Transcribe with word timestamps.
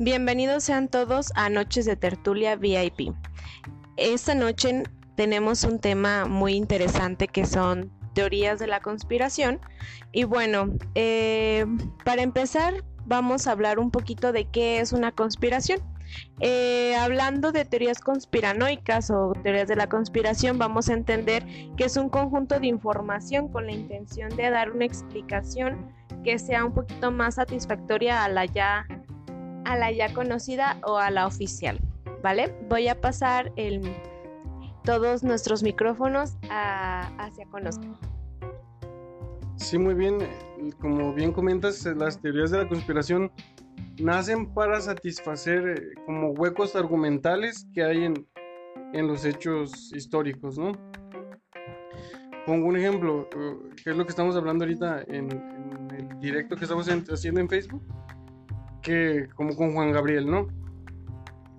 Bienvenidos 0.00 0.62
sean 0.62 0.86
todos 0.86 1.32
a 1.34 1.50
Noches 1.50 1.84
de 1.84 1.96
Tertulia 1.96 2.54
VIP. 2.54 3.12
Esta 3.96 4.32
noche 4.36 4.84
tenemos 5.16 5.64
un 5.64 5.80
tema 5.80 6.24
muy 6.24 6.54
interesante 6.54 7.26
que 7.26 7.44
son 7.44 7.90
teorías 8.14 8.60
de 8.60 8.68
la 8.68 8.78
conspiración. 8.78 9.58
Y 10.12 10.22
bueno, 10.22 10.68
eh, 10.94 11.66
para 12.04 12.22
empezar 12.22 12.84
vamos 13.06 13.48
a 13.48 13.50
hablar 13.50 13.80
un 13.80 13.90
poquito 13.90 14.30
de 14.30 14.44
qué 14.44 14.78
es 14.78 14.92
una 14.92 15.10
conspiración. 15.10 15.80
Eh, 16.38 16.94
hablando 16.94 17.50
de 17.50 17.64
teorías 17.64 17.98
conspiranoicas 17.98 19.10
o 19.10 19.32
teorías 19.42 19.66
de 19.66 19.74
la 19.74 19.88
conspiración, 19.88 20.58
vamos 20.58 20.88
a 20.90 20.94
entender 20.94 21.44
que 21.76 21.86
es 21.86 21.96
un 21.96 22.08
conjunto 22.08 22.60
de 22.60 22.68
información 22.68 23.48
con 23.48 23.66
la 23.66 23.72
intención 23.72 24.28
de 24.36 24.48
dar 24.48 24.70
una 24.70 24.84
explicación 24.84 25.92
que 26.22 26.38
sea 26.38 26.64
un 26.64 26.72
poquito 26.72 27.10
más 27.10 27.34
satisfactoria 27.34 28.22
a 28.22 28.28
la 28.28 28.44
ya, 28.44 28.86
a 29.68 29.76
la 29.76 29.92
ya 29.92 30.12
conocida 30.14 30.78
o 30.82 30.96
a 30.96 31.10
la 31.10 31.26
oficial. 31.26 31.78
¿Vale? 32.22 32.54
Voy 32.68 32.88
a 32.88 33.00
pasar 33.00 33.52
el, 33.56 33.82
todos 34.82 35.22
nuestros 35.22 35.62
micrófonos 35.62 36.36
a, 36.50 37.08
hacia 37.18 37.44
Conozca. 37.46 37.86
Sí, 39.56 39.76
muy 39.76 39.94
bien. 39.94 40.18
Como 40.80 41.12
bien 41.12 41.32
comentas, 41.32 41.84
las 41.84 42.20
teorías 42.20 42.50
de 42.50 42.58
la 42.58 42.68
conspiración 42.68 43.30
nacen 44.00 44.46
para 44.54 44.80
satisfacer 44.80 45.68
eh, 45.68 46.00
como 46.06 46.30
huecos 46.30 46.74
argumentales 46.74 47.66
que 47.74 47.84
hay 47.84 48.04
en, 48.04 48.26
los 48.94 49.26
hechos 49.26 49.92
históricos, 49.94 50.56
¿no? 50.56 50.72
Pongo 52.46 52.68
un 52.68 52.76
ejemplo, 52.76 53.28
eh, 53.36 53.56
que 53.84 53.90
es 53.90 53.96
lo 53.96 54.04
que 54.04 54.10
estamos 54.10 54.34
hablando 54.34 54.64
ahorita 54.64 55.02
en, 55.08 55.30
el 55.90 56.20
directo 56.20 56.56
que 56.56 56.64
estamos 56.64 56.88
haciendo 56.88 57.40
en 57.40 57.48
Facebook, 57.48 57.82
que 58.82 59.28
como 59.34 59.54
con 59.56 59.72
Juan 59.72 59.92
Gabriel, 59.92 60.30
¿no? 60.30 60.48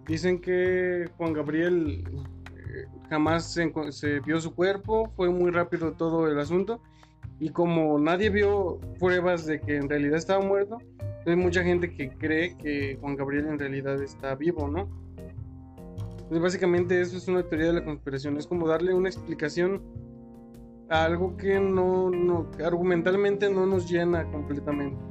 Dicen 0.07 0.41
que 0.41 1.09
Juan 1.17 1.33
Gabriel 1.33 2.03
eh, 2.55 2.85
jamás 3.09 3.53
se, 3.53 4.19
vio 4.21 4.41
su 4.41 4.55
cuerpo, 4.55 5.11
fue 5.15 5.29
muy 5.29 5.51
rápido 5.51 5.93
todo 5.93 6.27
el 6.27 6.39
asunto, 6.39 6.81
y 7.39 7.49
como 7.49 7.99
nadie 7.99 8.29
vio 8.29 8.79
pruebas 8.99 9.45
de 9.45 9.61
que 9.61 9.77
en 9.77 9.87
realidad 9.87 10.17
estaba 10.17 10.43
muerto, 10.43 10.79
hay 11.25 11.35
mucha 11.35 11.63
gente 11.63 11.93
que 11.93 12.09
cree 12.09 12.57
que 12.57 12.97
Juan 12.99 13.15
Gabriel 13.15 13.47
en 13.47 13.59
realidad 13.59 14.01
está 14.01 14.35
vivo, 14.35 14.67
¿no? 14.67 14.89
Entonces 16.11 16.41
básicamente 16.41 17.01
eso 17.01 17.17
es 17.17 17.27
una 17.27 17.43
teoría 17.43 17.67
de 17.67 17.73
la 17.73 17.85
conspiración, 17.85 18.37
es 18.37 18.47
como 18.47 18.67
darle 18.67 18.93
una 18.93 19.09
explicación 19.09 19.81
a 20.89 21.03
algo 21.03 21.37
que 21.37 21.59
no, 21.59 22.09
no 22.09 22.49
argumentalmente 22.63 23.49
no 23.49 23.65
nos 23.65 23.89
llena 23.89 24.25
completamente. 24.31 25.08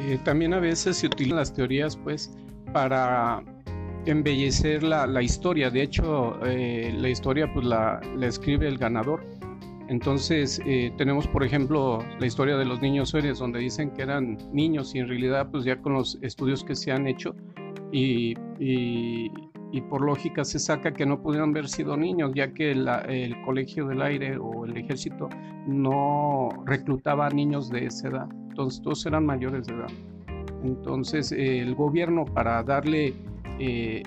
Eh, 0.00 0.18
también 0.24 0.54
a 0.54 0.60
veces 0.60 0.96
se 0.96 1.06
utilizan 1.06 1.38
las 1.38 1.52
teorías 1.52 1.96
pues 1.96 2.32
para 2.72 3.42
embellecer 4.06 4.82
la, 4.82 5.06
la 5.06 5.22
historia. 5.22 5.70
De 5.70 5.82
hecho, 5.82 6.38
eh, 6.44 6.92
la 6.96 7.08
historia 7.08 7.52
pues 7.52 7.66
la, 7.66 8.00
la 8.16 8.26
escribe 8.26 8.66
el 8.66 8.78
ganador 8.78 9.20
entonces 9.90 10.62
eh, 10.66 10.92
tenemos, 10.96 11.26
por 11.26 11.42
ejemplo, 11.42 11.98
la 12.20 12.26
historia 12.26 12.56
de 12.56 12.64
los 12.64 12.80
niños 12.80 13.08
sueres, 13.08 13.40
donde 13.40 13.58
dicen 13.58 13.90
que 13.90 14.02
eran 14.02 14.38
niños 14.52 14.94
y 14.94 15.00
en 15.00 15.08
realidad, 15.08 15.50
pues 15.50 15.64
ya 15.64 15.82
con 15.82 15.94
los 15.94 16.16
estudios 16.22 16.62
que 16.62 16.76
se 16.76 16.92
han 16.92 17.08
hecho 17.08 17.34
y, 17.90 18.36
por 19.82 20.02
lógica 20.02 20.44
se 20.44 20.58
saca 20.58 20.92
que 20.92 21.06
no 21.06 21.22
pudieron 21.22 21.50
haber 21.50 21.68
sido 21.68 21.96
niños, 21.96 22.32
ya 22.34 22.52
que 22.52 22.72
el 22.72 23.42
Colegio 23.44 23.86
del 23.86 24.02
Aire 24.02 24.36
o 24.36 24.64
el 24.64 24.76
Ejército 24.76 25.28
no 25.66 26.48
reclutaba 26.66 27.28
niños 27.30 27.70
de 27.70 27.86
esa 27.86 28.08
edad, 28.08 28.28
entonces 28.48 28.82
todos 28.82 29.06
eran 29.06 29.24
mayores 29.24 29.66
de 29.66 29.74
edad. 29.74 29.90
Entonces 30.64 31.32
el 31.32 31.74
gobierno 31.74 32.24
para 32.24 32.62
darle 32.62 33.14
eh, 33.58 34.02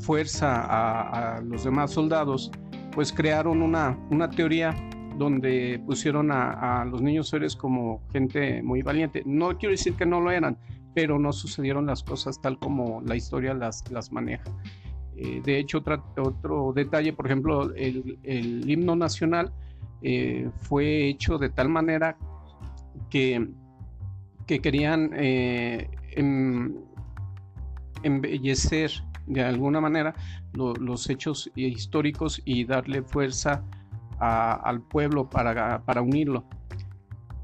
fuerza 0.00 1.36
a 1.36 1.40
los 1.40 1.64
demás 1.64 1.92
soldados, 1.92 2.50
pues 2.92 3.12
crearon 3.12 3.62
una, 3.62 3.98
una 4.10 4.28
teoría 4.28 4.74
donde 5.20 5.80
pusieron 5.84 6.30
a, 6.32 6.84
los 6.86 7.02
niños 7.02 7.28
seres 7.28 7.54
como 7.54 8.00
gente 8.10 8.62
muy 8.62 8.82
valiente. 8.82 9.22
No 9.26 9.56
quiero 9.58 9.72
decir 9.72 9.94
que 9.94 10.06
no 10.06 10.20
lo 10.20 10.30
eran, 10.30 10.56
pero 10.94 11.18
no 11.18 11.32
sucedieron 11.32 11.86
las 11.86 12.02
cosas 12.02 12.40
tal 12.40 12.58
como 12.58 13.00
la 13.02 13.16
historia 13.16 13.54
las, 13.54 13.90
las 13.90 14.12
maneja. 14.12 14.44
Eh, 15.22 15.42
de 15.44 15.58
hecho, 15.58 15.82
otro 16.16 16.72
detalle, 16.74 17.12
por 17.12 17.26
ejemplo, 17.26 17.74
el, 17.74 18.18
himno 18.68 18.96
nacional 18.96 19.52
eh, 20.00 20.48
fue 20.60 21.08
hecho 21.08 21.36
de 21.36 21.50
tal 21.50 21.68
manera 21.68 22.16
que, 23.10 23.46
que 24.46 24.60
querían 24.60 25.10
eh, 25.14 25.90
em, 26.12 26.74
embellecer 28.02 28.90
de 29.26 29.44
alguna 29.44 29.82
manera 29.82 30.14
los 30.54 31.10
hechos 31.10 31.50
históricos 31.54 32.40
y 32.46 32.64
darle 32.64 33.02
fuerza 33.02 33.62
al 34.18 34.80
pueblo 34.80 35.28
para, 35.28 35.82
para, 35.84 36.00
unirlo. 36.00 36.44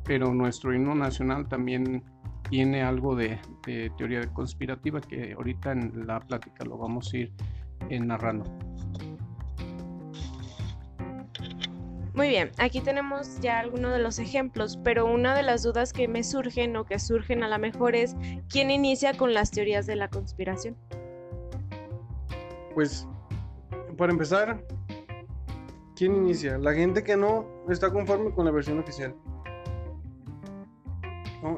Pero 0.04 0.32
nuestro 0.32 0.74
himno 0.74 0.94
nacional 0.94 1.46
también 1.46 2.02
tiene 2.48 2.82
algo 2.82 3.14
de, 3.14 3.38
teoría 3.96 4.26
conspirativa 4.32 5.00
que 5.00 5.32
ahorita 5.32 5.72
en 5.72 6.06
la 6.06 6.20
plática 6.20 6.64
lo 6.64 6.78
vamos 6.78 7.12
a 7.12 7.16
ir 7.18 7.32
eh, 7.90 7.98
narrando. 8.00 8.44
Muy 12.14 12.28
bien, 12.28 12.50
aquí 12.56 12.80
tenemos 12.80 13.40
ya 13.40 13.58
algunos 13.58 13.92
de 13.92 13.98
los 13.98 14.18
ejemplos, 14.18 14.78
pero 14.82 15.04
una 15.04 15.34
de 15.34 15.42
las 15.42 15.62
dudas 15.62 15.92
que 15.92 16.08
me 16.08 16.24
surgen 16.24 16.74
o 16.76 16.86
que 16.86 16.98
surgen 16.98 17.42
a 17.42 17.48
lo 17.48 17.58
mejor 17.58 17.94
es 17.94 18.16
quién 18.48 18.70
inicia 18.70 19.14
con 19.14 19.34
las 19.34 19.50
teorías 19.50 19.86
de 19.86 19.96
la 19.96 20.08
conspiración. 20.08 20.76
Pues, 22.74 23.06
para 23.98 24.12
empezar, 24.12 24.64
¿quién 25.94 26.16
inicia? 26.16 26.56
La 26.56 26.72
gente 26.72 27.04
que 27.04 27.18
no 27.18 27.46
está 27.68 27.90
conforme 27.90 28.30
con 28.30 28.46
la 28.46 28.50
versión 28.50 28.78
oficial. 28.78 29.14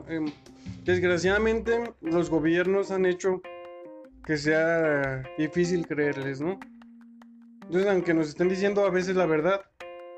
Em, 0.08 0.26
desgraciadamente, 0.88 1.92
los 2.00 2.30
gobiernos 2.30 2.90
han 2.90 3.04
hecho 3.04 3.42
que 4.24 4.38
sea 4.38 5.22
difícil 5.36 5.86
creerles, 5.86 6.40
¿no? 6.40 6.58
Entonces, 7.64 7.90
aunque 7.90 8.14
nos 8.14 8.28
estén 8.28 8.48
diciendo 8.48 8.86
a 8.86 8.90
veces 8.90 9.14
la 9.14 9.26
verdad, 9.26 9.60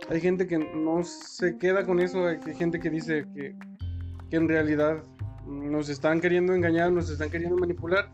hay 0.08 0.20
gente 0.20 0.46
que 0.46 0.58
no 0.58 1.02
se 1.02 1.58
queda 1.58 1.84
con 1.84 1.98
eso, 1.98 2.24
hay 2.24 2.54
gente 2.54 2.78
que 2.78 2.88
dice 2.88 3.26
que, 3.34 3.56
que 4.30 4.36
en 4.36 4.48
realidad 4.48 5.02
nos 5.44 5.88
están 5.88 6.20
queriendo 6.20 6.54
engañar, 6.54 6.92
nos 6.92 7.10
están 7.10 7.30
queriendo 7.30 7.56
manipular 7.56 8.08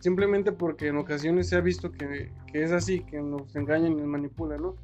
simplemente 0.00 0.50
porque 0.50 0.88
en 0.88 0.98
ocasiones 0.98 1.48
se 1.48 1.54
ha 1.54 1.60
visto 1.60 1.92
que, 1.92 2.32
es 2.52 2.72
así, 2.72 3.04
que 3.04 3.22
nos 3.22 3.54
engañan 3.54 3.92
y 3.92 3.94
nos 3.94 4.06
manipulan, 4.06 4.62
¿no? 4.62 4.74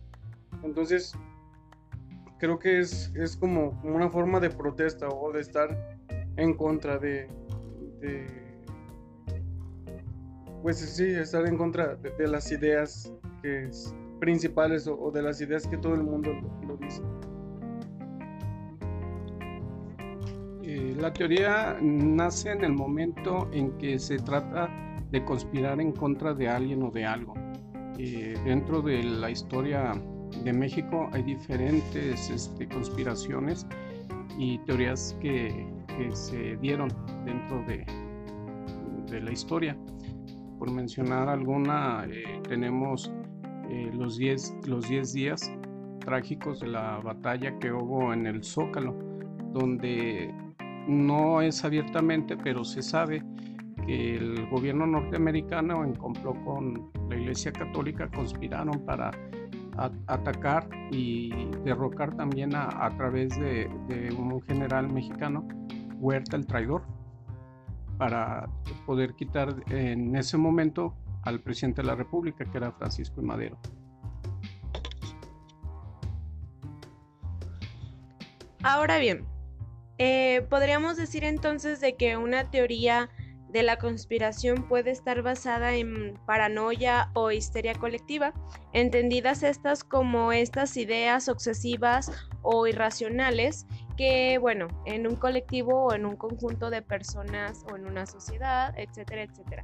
Entonces, 0.62 1.12
creo 2.38 2.60
que 2.60 2.78
es, 2.78 3.12
es 3.16 3.36
como 3.36 3.80
una 3.82 4.08
forma 4.08 4.38
de 4.38 4.50
protesta 4.50 5.08
o 5.08 5.32
de 5.32 5.40
estar 5.40 5.99
en 6.40 6.54
contra 6.54 6.98
de, 6.98 7.28
pues 10.62 10.78
sí, 10.78 11.04
estar 11.04 11.46
en 11.46 11.56
contra 11.56 11.96
de, 11.96 12.28
las 12.28 12.50
ideas 12.50 13.12
que 13.42 13.64
es 13.64 13.94
principales 14.18 14.86
o, 14.86 15.10
de 15.10 15.22
las 15.22 15.40
ideas 15.40 15.66
que 15.66 15.76
todo 15.78 15.94
el 15.94 16.02
mundo 16.02 16.32
lo, 16.66 16.76
dice. 16.76 17.02
Eh, 20.62 20.94
la 20.98 21.12
teoría 21.12 21.78
nace 21.80 22.52
en 22.52 22.64
el 22.64 22.72
momento 22.72 23.48
en 23.52 23.76
que 23.78 23.98
se 23.98 24.18
trata 24.18 24.68
de 25.10 25.24
conspirar 25.24 25.80
en 25.80 25.92
contra 25.92 26.34
de 26.34 26.48
alguien 26.48 26.82
o 26.82 26.90
de 26.90 27.04
algo. 27.04 27.34
Eh, 27.98 28.34
dentro 28.44 28.80
de 28.80 29.02
la 29.02 29.30
historia 29.30 29.92
de 30.44 30.52
México 30.52 31.08
hay 31.12 31.22
diferentes 31.22 32.30
este, 32.30 32.68
conspiraciones 32.68 33.66
y 34.38 34.58
teorías 34.60 35.16
que, 35.20 35.66
se 36.12 36.56
dieron 36.56 36.88
dentro 37.24 37.62
de, 37.66 37.84
de, 39.10 39.20
la 39.20 39.32
historia. 39.32 39.76
Por 40.58 40.70
mencionar 40.70 41.28
alguna, 41.28 42.06
eh, 42.08 42.40
tenemos 42.48 43.12
eh, 43.70 43.90
los 43.94 44.16
10 44.16 44.66
los 44.66 44.88
diez 44.88 45.12
días 45.12 45.50
trágicos 46.00 46.60
de 46.60 46.68
la 46.68 46.98
batalla 46.98 47.56
que 47.58 47.72
hubo 47.72 48.12
en 48.12 48.26
el 48.26 48.42
Zócalo, 48.42 48.94
donde 49.52 50.34
no 50.88 51.40
es 51.42 51.64
abiertamente, 51.64 52.36
pero 52.36 52.64
se 52.64 52.82
sabe 52.82 53.22
que 53.86 54.16
el 54.16 54.48
gobierno 54.50 54.86
norteamericano 54.86 55.84
en 55.84 55.94
complot 55.94 56.42
con 56.44 56.90
la 57.08 57.16
Iglesia 57.16 57.52
Católica 57.52 58.08
conspiraron 58.08 58.84
para 58.84 59.10
atacar 60.06 60.68
y 60.90 61.30
derrocar 61.64 62.14
también 62.16 62.54
a, 62.54 62.90
través 62.96 63.38
de, 63.38 63.70
un 64.18 64.40
general 64.42 64.92
mexicano, 64.92 65.46
Huerta 66.00 66.36
el 66.36 66.46
traidor, 66.46 66.82
para 67.98 68.48
poder 68.86 69.14
quitar 69.14 69.54
en 69.70 70.16
ese 70.16 70.36
momento 70.36 70.96
al 71.22 71.40
presidente 71.40 71.82
de 71.82 71.86
la 71.86 71.94
República, 71.94 72.44
que 72.44 72.58
era 72.58 72.72
Francisco 72.72 73.22
Madero. 73.22 73.56
Ahora 78.62 78.98
bien, 78.98 79.26
Eh, 80.02 80.46
podríamos 80.48 80.96
decir 80.96 81.24
entonces 81.24 81.78
de 81.82 81.94
que 81.94 82.16
una 82.16 82.50
teoría 82.50 83.10
de 83.50 83.62
la 83.62 83.76
conspiración 83.76 84.66
puede 84.66 84.92
estar 84.92 85.20
basada 85.20 85.74
en 85.74 86.18
paranoia 86.24 87.10
o 87.12 87.30
histeria 87.30 87.74
colectiva, 87.74 88.32
entendidas 88.72 89.42
estas 89.42 89.84
como 89.84 90.32
estas 90.32 90.78
ideas 90.78 91.28
obsesivas 91.28 92.10
o 92.40 92.66
irracionales 92.66 93.66
que, 94.00 94.38
bueno, 94.38 94.66
en 94.86 95.06
un 95.06 95.14
colectivo 95.14 95.84
o 95.84 95.92
en 95.92 96.06
un 96.06 96.16
conjunto 96.16 96.70
de 96.70 96.80
personas 96.80 97.66
o 97.70 97.76
en 97.76 97.84
una 97.84 98.06
sociedad, 98.06 98.72
etcétera, 98.78 99.24
etcétera, 99.24 99.62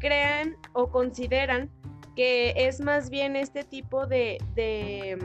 crean 0.00 0.56
o 0.72 0.90
consideran 0.90 1.70
que 2.16 2.54
es 2.56 2.80
más 2.80 3.08
bien 3.08 3.36
este 3.36 3.62
tipo 3.62 4.08
de, 4.08 4.38
de 4.56 5.16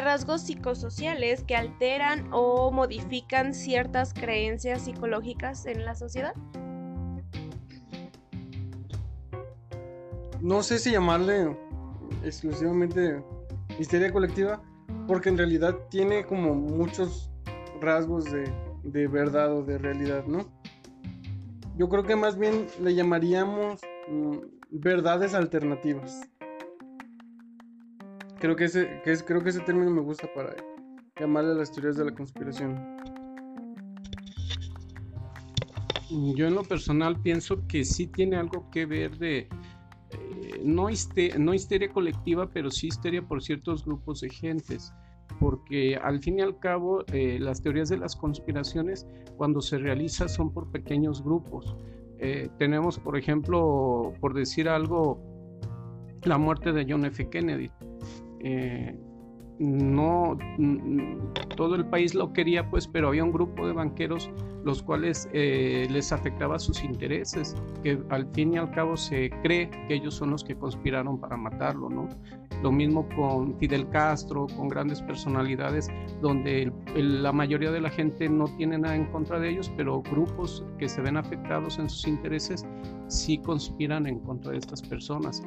rasgos 0.00 0.42
psicosociales 0.42 1.42
que 1.42 1.56
alteran 1.56 2.28
o 2.30 2.70
modifican 2.70 3.52
ciertas 3.52 4.14
creencias 4.14 4.82
psicológicas 4.82 5.66
en 5.66 5.84
la 5.84 5.96
sociedad? 5.96 6.34
No 10.40 10.62
sé 10.62 10.78
si 10.78 10.92
llamarle 10.92 11.56
exclusivamente 12.22 13.20
histeria 13.80 14.12
colectiva, 14.12 14.62
porque 15.06 15.28
en 15.28 15.38
realidad 15.38 15.76
tiene 15.90 16.24
como 16.24 16.54
muchos 16.54 17.30
rasgos 17.80 18.26
de, 18.82 19.08
verdad 19.08 19.52
o 19.56 19.62
de 19.62 19.78
realidad, 19.78 20.24
¿no? 20.26 20.46
Yo 21.76 21.88
creo 21.88 22.04
que 22.04 22.16
más 22.16 22.38
bien 22.38 22.66
le 22.82 22.94
llamaríamos 22.94 23.80
mm, 24.08 24.38
verdades 24.70 25.34
alternativas. 25.34 26.28
Creo 28.40 28.56
que 28.56 28.64
ese, 28.64 29.00
creo 29.02 29.42
que 29.42 29.50
ese 29.50 29.60
término 29.60 29.90
me 29.90 30.00
gusta 30.00 30.28
para 30.34 30.54
llamarle 31.18 31.52
a 31.52 31.54
las 31.54 31.72
teorías 31.72 31.96
de 31.96 32.04
la 32.04 32.14
conspiración. 32.14 32.98
Yo 36.10 36.46
en 36.46 36.54
lo 36.54 36.62
personal 36.62 37.20
pienso 37.20 37.66
que 37.66 37.84
sí 37.84 38.06
tiene 38.06 38.36
algo 38.36 38.70
que 38.70 38.86
ver 38.86 39.18
de, 39.18 39.48
no, 40.64 40.88
no 41.38 41.54
histeria 41.54 41.88
colectiva, 41.90 42.48
pero 42.50 42.70
sí 42.70 42.88
histeria 42.88 43.22
por 43.22 43.42
ciertos 43.42 43.84
grupos 43.84 44.20
de 44.20 44.30
gentes 44.30 44.92
porque 45.40 45.96
al 45.96 46.20
fin 46.20 46.38
y 46.38 46.42
al 46.42 46.58
cabo 46.58 47.04
eh, 47.12 47.38
las 47.40 47.62
teorías 47.62 47.88
de 47.88 47.98
las 47.98 48.16
conspiraciones 48.16 49.06
cuando 49.36 49.60
se 49.60 49.78
realizan 49.78 50.28
son 50.28 50.52
por 50.52 50.70
pequeños 50.70 51.22
grupos. 51.22 51.76
Eh, 52.18 52.48
tenemos, 52.58 52.98
por 52.98 53.16
ejemplo, 53.16 54.12
por 54.20 54.34
decir 54.34 54.68
algo, 54.68 55.22
la 56.24 56.38
muerte 56.38 56.72
de 56.72 56.86
John 56.88 57.04
F. 57.04 57.28
Kennedy. 57.28 57.70
Eh, 58.40 58.98
no 59.58 60.36
todo 61.56 61.74
el 61.74 61.86
país 61.86 62.14
lo 62.14 62.32
quería 62.32 62.68
pues 62.70 62.86
pero 62.86 63.08
había 63.08 63.24
un 63.24 63.32
grupo 63.32 63.66
de 63.66 63.72
banqueros 63.72 64.30
los 64.64 64.82
cuales 64.82 65.28
eh, 65.32 65.86
les 65.90 66.12
afectaba 66.12 66.58
sus 66.58 66.82
intereses 66.84 67.56
que 67.82 67.98
al 68.10 68.26
fin 68.32 68.54
y 68.54 68.58
al 68.58 68.70
cabo 68.70 68.96
se 68.96 69.30
cree 69.42 69.70
que 69.70 69.94
ellos 69.94 70.14
son 70.14 70.30
los 70.30 70.44
que 70.44 70.56
conspiraron 70.56 71.18
para 71.18 71.36
matarlo 71.36 71.88
no 71.88 72.08
lo 72.62 72.72
mismo 72.72 73.08
con 73.16 73.56
Fidel 73.58 73.88
Castro 73.90 74.46
con 74.56 74.68
grandes 74.68 75.02
personalidades 75.02 75.88
donde 76.20 76.72
la 76.94 77.32
mayoría 77.32 77.70
de 77.70 77.80
la 77.80 77.90
gente 77.90 78.28
no 78.28 78.44
tiene 78.56 78.78
nada 78.78 78.96
en 78.96 79.06
contra 79.06 79.38
de 79.38 79.50
ellos 79.50 79.72
pero 79.76 80.02
grupos 80.02 80.64
que 80.78 80.88
se 80.88 81.00
ven 81.00 81.16
afectados 81.16 81.78
en 81.78 81.88
sus 81.88 82.06
intereses 82.06 82.66
sí 83.08 83.38
conspiran 83.38 84.06
en 84.06 84.20
contra 84.20 84.52
de 84.52 84.58
estas 84.58 84.82
personas 84.82 85.42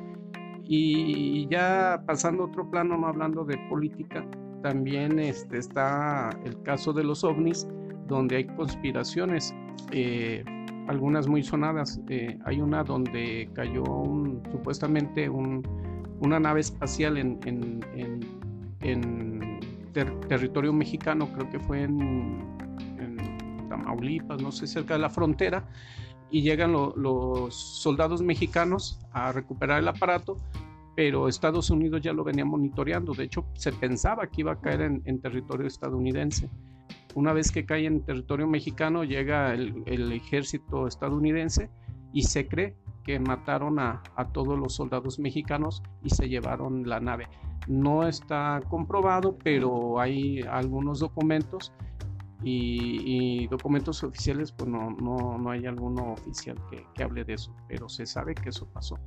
y 0.73 1.47
ya 1.49 2.03
pasando 2.05 2.43
a 2.43 2.45
otro 2.47 2.69
plano, 2.69 2.97
no 2.97 3.07
hablando 3.07 3.43
de 3.43 3.57
política, 3.69 4.25
también 4.61 5.19
este, 5.19 5.57
está 5.57 6.29
el 6.45 6.61
caso 6.63 6.93
de 6.93 7.03
los 7.03 7.23
ovnis, 7.23 7.67
donde 8.07 8.37
hay 8.37 8.45
conspiraciones, 8.45 9.53
eh, 9.91 10.43
algunas 10.87 11.27
muy 11.27 11.43
sonadas. 11.43 11.99
Eh, 12.09 12.37
hay 12.45 12.61
una 12.61 12.83
donde 12.83 13.49
cayó 13.53 13.83
supuestamente 14.51 15.29
una 15.29 16.39
nave 16.39 16.59
espacial 16.61 17.17
en, 17.17 17.79
territorio 20.27 20.71
mexicano, 20.73 21.27
creo 21.33 21.49
que 21.49 21.59
fue 21.59 21.83
en, 21.83 22.51
Tamaulipas, 23.69 24.41
no 24.41 24.51
sé, 24.51 24.67
cerca 24.67 24.95
de 24.95 24.99
la 24.99 25.09
frontera, 25.09 25.63
y 26.29 26.41
llegan 26.41 26.71
los 26.73 27.55
soldados 27.55 28.21
mexicanos 28.21 28.99
a 29.11 29.31
recuperar 29.31 29.79
el 29.79 29.87
aparato, 29.87 30.37
pero 31.01 31.27
Estados 31.27 31.71
Unidos 31.71 31.99
ya 32.03 32.13
lo 32.13 32.23
venía 32.23 32.45
monitoreando. 32.45 33.15
De 33.15 33.23
hecho, 33.23 33.43
se 33.55 33.71
pensaba 33.71 34.27
que 34.27 34.41
iba 34.41 34.51
a 34.51 34.61
caer 34.61 34.81
en, 34.81 35.19
territorio 35.19 35.65
estadounidense. 35.65 36.47
Una 37.15 37.33
vez 37.33 37.51
que 37.51 37.65
cae 37.65 37.87
en 37.87 38.05
territorio 38.05 38.45
mexicano, 38.45 39.03
llega 39.03 39.51
el, 39.55 40.11
ejército 40.11 40.85
estadounidense 40.85 41.71
y 42.13 42.21
se 42.21 42.47
cree 42.47 42.75
que 43.03 43.19
mataron 43.19 43.79
a, 43.79 44.03
todos 44.31 44.59
los 44.59 44.75
soldados 44.75 45.17
mexicanos 45.17 45.81
y 46.03 46.11
se 46.11 46.29
llevaron 46.29 46.87
la 46.87 46.99
nave. 46.99 47.27
No 47.67 48.07
está 48.07 48.61
comprobado, 48.69 49.39
pero 49.43 49.99
hay 49.99 50.41
algunos 50.41 50.99
documentos 50.99 51.73
y, 52.43 53.47
documentos 53.47 54.03
oficiales, 54.03 54.51
pues 54.51 54.69
no, 54.69 54.91
no, 54.91 55.39
no, 55.39 55.49
hay 55.49 55.65
alguno 55.65 56.13
oficial 56.13 56.57
que, 56.69 56.85
que 56.93 57.03
hable 57.03 57.23
de 57.23 57.33
eso, 57.33 57.55
pero 57.67 57.89
se 57.89 58.05
sabe 58.05 58.35
que 58.35 58.49
eso 58.49 58.67
pasó. 58.67 58.99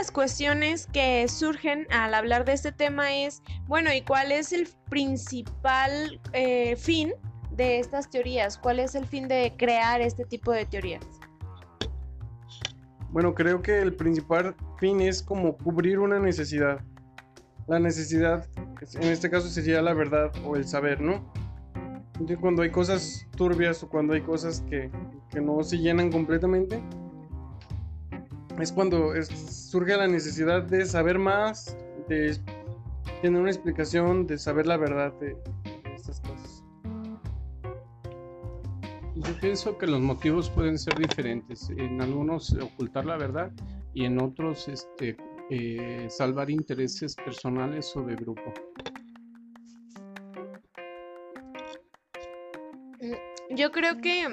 Las 0.00 0.10
cuestiones 0.10 0.86
que 0.86 1.28
surgen 1.28 1.86
al 1.90 2.14
hablar 2.14 2.46
de 2.46 2.54
este 2.54 2.72
tema 2.72 3.14
es, 3.14 3.42
bueno, 3.66 3.92
¿y 3.92 4.00
cuál 4.00 4.32
es 4.32 4.50
el 4.50 4.66
principal 4.88 6.18
eh, 6.32 6.74
fin 6.76 7.12
de 7.50 7.80
estas 7.80 8.08
teorías? 8.08 8.56
¿Cuál 8.56 8.78
es 8.78 8.94
el 8.94 9.04
fin 9.04 9.28
de 9.28 9.52
crear 9.58 10.00
este 10.00 10.24
tipo 10.24 10.52
de 10.52 10.64
teorías? 10.64 11.04
Bueno, 13.10 13.34
creo 13.34 13.60
que 13.60 13.78
el 13.78 13.94
principal 13.94 14.56
fin 14.78 15.02
es 15.02 15.22
como 15.22 15.58
cubrir 15.58 15.98
una 15.98 16.18
necesidad. 16.18 16.80
La 17.66 17.78
necesidad, 17.78 18.48
en 18.94 19.02
este 19.02 19.28
caso 19.28 19.48
sería 19.48 19.82
la 19.82 19.92
verdad 19.92 20.32
o 20.46 20.56
el 20.56 20.66
saber, 20.66 21.02
¿no? 21.02 21.30
Cuando 22.40 22.62
hay 22.62 22.70
cosas 22.70 23.26
turbias 23.36 23.82
o 23.82 23.90
cuando 23.90 24.14
hay 24.14 24.22
cosas 24.22 24.62
que, 24.62 24.90
que 25.30 25.42
no 25.42 25.62
se 25.62 25.76
llenan 25.76 26.10
completamente, 26.10 26.82
es 28.58 28.72
cuando 28.72 29.14
surge 29.70 29.96
la 29.96 30.08
necesidad 30.08 30.64
de 30.64 30.84
saber 30.84 31.16
más, 31.16 31.76
de 32.08 32.36
tener 33.22 33.40
una 33.40 33.52
explicación, 33.52 34.26
de 34.26 34.36
saber 34.36 34.66
la 34.66 34.76
verdad 34.76 35.12
de, 35.20 35.36
estas 35.94 36.20
cosas. 36.22 36.64
Yo 39.14 39.40
pienso 39.40 39.78
que 39.78 39.86
los 39.86 40.00
motivos 40.00 40.50
pueden 40.50 40.76
ser 40.76 40.98
diferentes. 40.98 41.70
En 41.70 42.02
algunos 42.02 42.52
ocultar 42.54 43.06
la 43.06 43.16
verdad 43.16 43.52
y 43.94 44.06
en 44.06 44.20
otros 44.20 44.66
este, 44.66 45.16
eh, 45.50 46.06
salvar 46.08 46.50
intereses 46.50 47.14
personales 47.14 47.94
o 47.94 48.02
de 48.02 48.16
grupo. 48.16 48.52
Yo 53.50 53.70
creo 53.70 54.00
que 54.00 54.26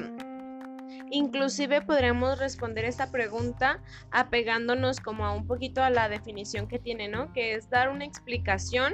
Inclusive 1.12 1.82
podremos 1.82 2.38
responder 2.40 2.86
esta 2.86 3.12
pregunta 3.12 3.82
apegándonos 4.12 5.00
como 5.00 5.26
a 5.26 5.34
un 5.34 5.48
poquito 5.48 5.82
a 5.82 5.90
la 5.90 6.10
definición 6.10 6.68
que 6.68 6.80
tiene, 6.80 7.08
¿no? 7.08 7.32
Que 7.34 7.54
es 7.54 7.70
dar 7.70 7.90
una 7.90 8.06
explicación 8.06 8.94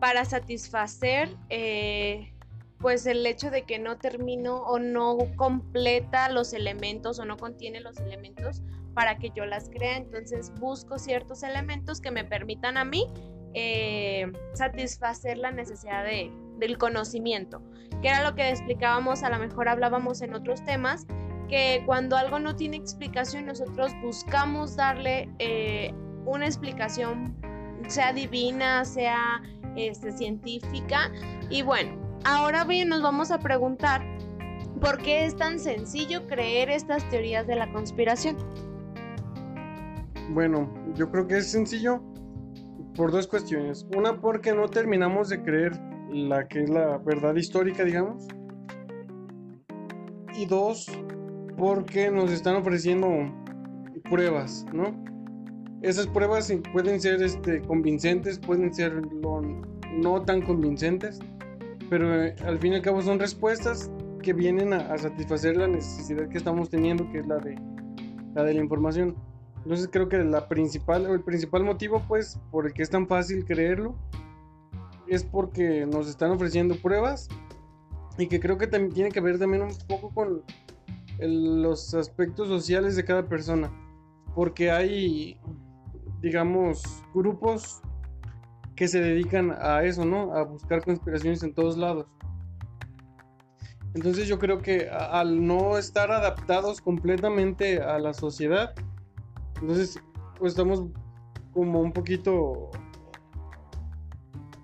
para 0.00 0.24
satisfacer 0.24 1.30
eh, 1.48 2.32
pues 2.78 3.06
el 3.06 3.24
hecho 3.26 3.50
de 3.50 3.62
que 3.62 3.78
no 3.78 3.96
termino 3.96 4.56
o 4.56 4.78
no 4.78 5.16
completa 5.36 6.28
los 6.28 6.52
elementos 6.52 7.18
o 7.18 7.24
no 7.24 7.36
contiene 7.36 7.80
los 7.80 7.96
elementos 7.98 8.62
para 8.92 9.16
que 9.18 9.30
yo 9.34 9.46
las 9.46 9.70
crea. 9.70 9.96
Entonces 9.96 10.52
busco 10.60 10.98
ciertos 10.98 11.42
elementos 11.42 12.00
que 12.00 12.10
me 12.10 12.24
permitan 12.24 12.76
a 12.76 12.84
mí 12.84 13.06
eh, 13.54 14.30
satisfacer 14.52 15.38
la 15.38 15.50
necesidad 15.50 16.04
de, 16.04 16.30
del 16.58 16.76
conocimiento, 16.76 17.62
que 18.02 18.08
era 18.08 18.22
lo 18.22 18.34
que 18.34 18.50
explicábamos, 18.50 19.22
a 19.22 19.30
lo 19.30 19.38
mejor 19.38 19.70
hablábamos 19.70 20.20
en 20.20 20.34
otros 20.34 20.62
temas, 20.64 21.06
que 21.48 21.82
cuando 21.86 22.16
algo 22.16 22.38
no 22.38 22.56
tiene 22.56 22.76
explicación 22.76 23.46
nosotros 23.46 23.92
buscamos 24.02 24.76
darle 24.76 25.28
eh, 25.38 25.92
una 26.24 26.46
explicación, 26.46 27.36
sea 27.88 28.12
divina, 28.12 28.84
sea 28.84 29.42
este, 29.76 30.12
científica. 30.12 31.10
Y 31.50 31.62
bueno, 31.62 31.96
ahora 32.24 32.64
bien 32.64 32.88
nos 32.88 33.02
vamos 33.02 33.30
a 33.30 33.38
preguntar 33.38 34.02
por 34.80 34.98
qué 34.98 35.24
es 35.24 35.36
tan 35.36 35.58
sencillo 35.58 36.26
creer 36.26 36.70
estas 36.70 37.08
teorías 37.10 37.46
de 37.46 37.56
la 37.56 37.72
conspiración. 37.72 38.36
Bueno, 40.30 40.72
yo 40.94 41.10
creo 41.10 41.26
que 41.26 41.38
es 41.38 41.50
sencillo 41.50 42.02
por 42.96 43.12
dos 43.12 43.26
cuestiones. 43.26 43.86
Una 43.96 44.20
porque 44.20 44.52
no 44.52 44.68
terminamos 44.68 45.28
de 45.28 45.42
creer 45.42 45.80
la 46.10 46.48
que 46.48 46.64
es 46.64 46.70
la 46.70 46.98
verdad 46.98 47.34
histórica, 47.36 47.84
digamos 47.84 48.26
y 50.36 50.46
dos, 50.46 50.86
porque 51.56 52.10
nos 52.10 52.30
están 52.30 52.56
ofreciendo 52.56 53.08
pruebas, 54.10 54.66
¿no? 54.72 54.94
Esas 55.82 56.06
pruebas 56.06 56.52
pueden 56.72 57.00
ser 57.00 57.22
este, 57.22 57.60
convincentes, 57.62 58.38
pueden 58.38 58.72
ser 58.72 59.02
no 59.92 60.22
tan 60.22 60.42
convincentes, 60.42 61.20
pero 61.88 62.24
eh, 62.24 62.34
al 62.44 62.58
fin 62.58 62.72
y 62.72 62.76
al 62.76 62.82
cabo 62.82 63.02
son 63.02 63.18
respuestas 63.18 63.90
que 64.22 64.32
vienen 64.32 64.72
a, 64.72 64.96
satisfacer 64.98 65.56
la 65.56 65.68
necesidad 65.68 66.28
que 66.28 66.38
estamos 66.38 66.68
teniendo, 66.70 67.08
que 67.10 67.18
es 67.20 67.26
la 67.26 67.38
de 67.38 67.56
la 68.34 68.42
de 68.42 68.54
la 68.54 68.60
información. 68.60 69.16
Entonces 69.62 69.88
creo 69.90 70.08
que 70.08 70.18
la 70.18 70.48
principal, 70.48 71.06
el 71.06 71.22
principal 71.22 71.64
motivo, 71.64 72.02
pues, 72.06 72.38
por 72.50 72.66
el 72.66 72.72
que 72.72 72.82
es 72.82 72.90
tan 72.90 73.06
fácil 73.06 73.44
creerlo, 73.44 73.96
es 75.08 75.24
porque 75.24 75.86
nos 75.86 76.08
están 76.08 76.32
ofreciendo 76.32 76.76
pruebas 76.76 77.28
y 78.18 78.26
que 78.26 78.40
creo 78.40 78.58
que 78.58 78.66
también 78.66 78.92
tiene 78.92 79.10
que 79.10 79.20
ver 79.20 79.38
también 79.38 79.62
un 79.62 79.74
poco 79.88 80.10
con 80.10 80.42
los 81.18 81.94
aspectos 81.94 82.48
sociales 82.48 82.96
de 82.96 83.04
cada 83.04 83.28
persona, 83.28 83.72
porque 84.34 84.70
hay, 84.70 85.40
digamos, 86.20 86.82
grupos 87.14 87.80
que 88.74 88.88
se 88.88 89.00
dedican 89.00 89.56
a 89.58 89.82
eso, 89.84 90.04
¿no? 90.04 90.34
A 90.34 90.44
buscar 90.44 90.84
conspiraciones 90.84 91.42
en 91.42 91.54
todos 91.54 91.76
lados. 91.76 92.06
Entonces 93.94 94.28
yo 94.28 94.38
creo 94.38 94.60
que 94.60 94.90
al 94.90 95.46
no 95.46 95.78
estar 95.78 96.12
adaptados 96.12 96.82
completamente 96.82 97.80
a 97.80 97.98
la 97.98 98.12
sociedad, 98.12 98.74
entonces 99.60 99.98
pues 100.38 100.52
estamos 100.52 100.84
como 101.54 101.80
un 101.80 101.92
poquito 101.92 102.70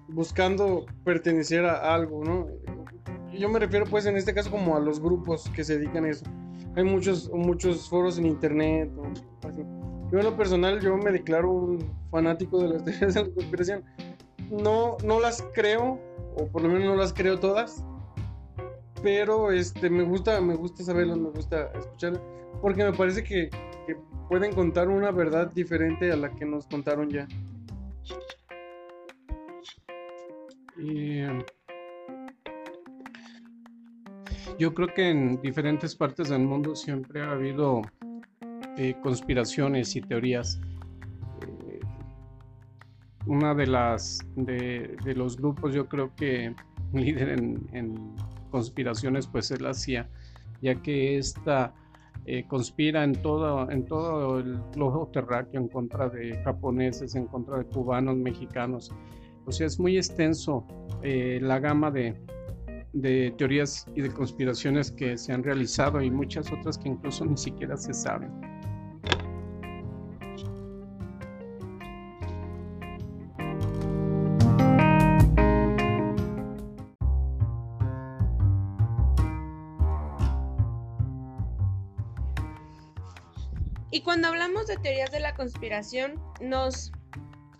buscando 0.09 0.85
pertenecer 1.05 1.65
a 1.65 1.95
algo, 1.95 2.23
¿no? 2.23 2.47
Yo 3.33 3.49
me 3.49 3.59
refiero 3.59 3.87
pues 3.87 4.05
en 4.05 4.19
este 4.19 4.35
caso 4.35 4.51
como 4.51 4.77
a 4.77 4.81
los 4.81 5.01
grupos 5.01 5.49
que 5.57 5.65
se 5.65 5.79
dedican 5.79 6.05
a 6.05 6.11
eso. 6.11 6.27
Hay 6.75 6.85
muchos, 6.85 7.31
muchos 7.33 7.89
foros 7.89 8.19
en 8.19 8.27
internet. 8.27 8.91
Yo 10.11 10.19
en 10.19 10.25
lo 10.25 10.37
personal 10.37 10.81
yo 10.81 10.97
me 10.97 11.13
declaro 11.13 11.51
un 11.51 11.93
fanático 12.11 12.61
de 12.63 12.69
las 12.69 12.85
teorías 12.85 13.15
de 13.15 13.25
la 13.25 13.35
conspiración. 13.35 13.85
No, 14.51 14.97
no 15.05 15.21
las 15.21 15.43
creo, 15.55 15.99
o 16.37 16.47
por 16.47 16.63
lo 16.63 16.69
menos 16.69 16.85
no 16.85 16.97
las 16.97 17.13
creo 17.13 17.39
todas, 17.41 17.85
pero 19.03 19.51
este, 19.51 19.89
me 19.89 20.03
gusta, 20.03 20.41
me 20.41 20.55
gusta 20.55 20.85
saberlas, 20.85 21.19
me 21.19 21.31
gusta 21.31 21.73
escucharlas, 21.75 22.23
porque 22.61 22.85
me 22.85 22.93
parece 22.93 23.25
que, 23.25 23.49
que 23.87 23.97
pueden 24.29 24.53
contar 24.55 24.89
una 24.89 25.11
verdad 25.11 25.51
diferente 25.53 26.13
a 26.13 26.17
la 26.17 26.31
que 26.35 26.45
nos 26.45 26.67
contaron 26.67 27.11
ya. 27.11 27.27
Yo 34.59 34.75
creo 34.75 34.89
que 34.89 35.11
en 35.11 35.41
diferentes 35.41 35.95
partes 35.95 36.29
del 36.29 36.43
mundo 36.43 36.75
siempre 36.75 37.23
ha 37.23 37.33
habido 37.33 37.83
eh, 38.77 38.95
conspiraciones 39.03 39.95
y 39.97 40.01
teorías. 40.01 40.61
Eh, 41.69 41.81
una 43.27 43.55
de 43.55 43.67
las 43.67 44.21
de, 44.37 44.97
los 45.15 45.37
grupos, 45.37 45.75
yo 45.75 45.89
creo 45.89 46.15
que 46.17 46.55
líder 46.93 47.31
en, 47.31 48.15
conspiraciones, 48.51 49.27
pues 49.27 49.51
es 49.51 49.63
la 49.63 49.73
CIA, 49.73 50.11
ya 50.61 50.75
que 50.75 51.17
esta 51.17 51.73
eh, 52.27 52.45
conspira 52.47 53.03
en 53.03 53.15
todo, 53.15 53.71
en 53.71 53.87
todo 53.87 54.41
el 54.41 54.61
globo 54.75 55.09
terráqueo 55.09 55.59
en 55.59 55.69
contra 55.69 56.11
de 56.11 56.37
japoneses, 56.43 57.15
en 57.15 57.27
contra 57.27 57.59
de 57.59 57.65
cubanos, 57.65 58.17
mexicanos. 58.17 58.93
O 59.47 59.53
sea, 59.53 59.67
es 59.67 59.81
muy 59.81 59.97
extenso 59.97 60.67
la 61.03 61.59
gama 61.59 61.91
de, 61.91 62.15
de 62.93 63.33
teorías 63.39 63.87
y 63.95 64.03
de 64.03 64.11
conspiraciones 64.11 64.91
que 64.91 65.17
se 65.17 65.33
han 65.33 65.43
realizado 65.43 66.01
y 66.03 66.11
muchas 66.11 66.53
otras 66.53 66.79
que 66.79 66.89
incluso 66.89 67.25
ni 67.25 67.37
siquiera 67.37 67.77
se 67.77 67.95
saben. 67.95 68.31
Y 83.95 84.01
cuando 84.01 84.29
hablamos 84.29 84.67
de 84.67 84.79
teorías 84.79 85.11
de 85.11 85.21
la 85.21 85.35
conspiración, 85.35 86.15
nos 86.41 86.93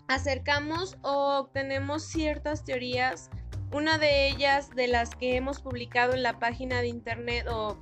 acercamos 0.07 0.97
o 1.03 1.37
obtenemos 1.37 2.03
ciertas 2.03 2.65
teorías. 2.65 3.29
Una 3.73 3.97
de 3.97 4.27
ellas, 4.27 4.69
de 4.75 4.87
las 4.87 5.15
que 5.15 5.35
hemos 5.35 5.59
publicado 5.59 6.13
en 6.13 6.21
la 6.21 6.39
página 6.39 6.81
de 6.81 6.87
internet 6.87 7.47
o 7.49 7.77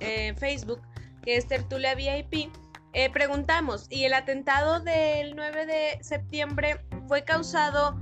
eh, 0.00 0.34
Facebook, 0.36 0.80
que 1.22 1.36
es 1.36 1.46
Tertulia 1.46 1.94
VIP, 1.94 2.52
eh, 2.92 3.10
preguntamos, 3.10 3.86
¿y 3.88 4.04
el 4.04 4.14
atentado 4.14 4.80
del 4.80 5.34
9 5.36 5.66
de 5.66 5.98
septiembre 6.02 6.80
fue 7.08 7.24
causado 7.24 7.96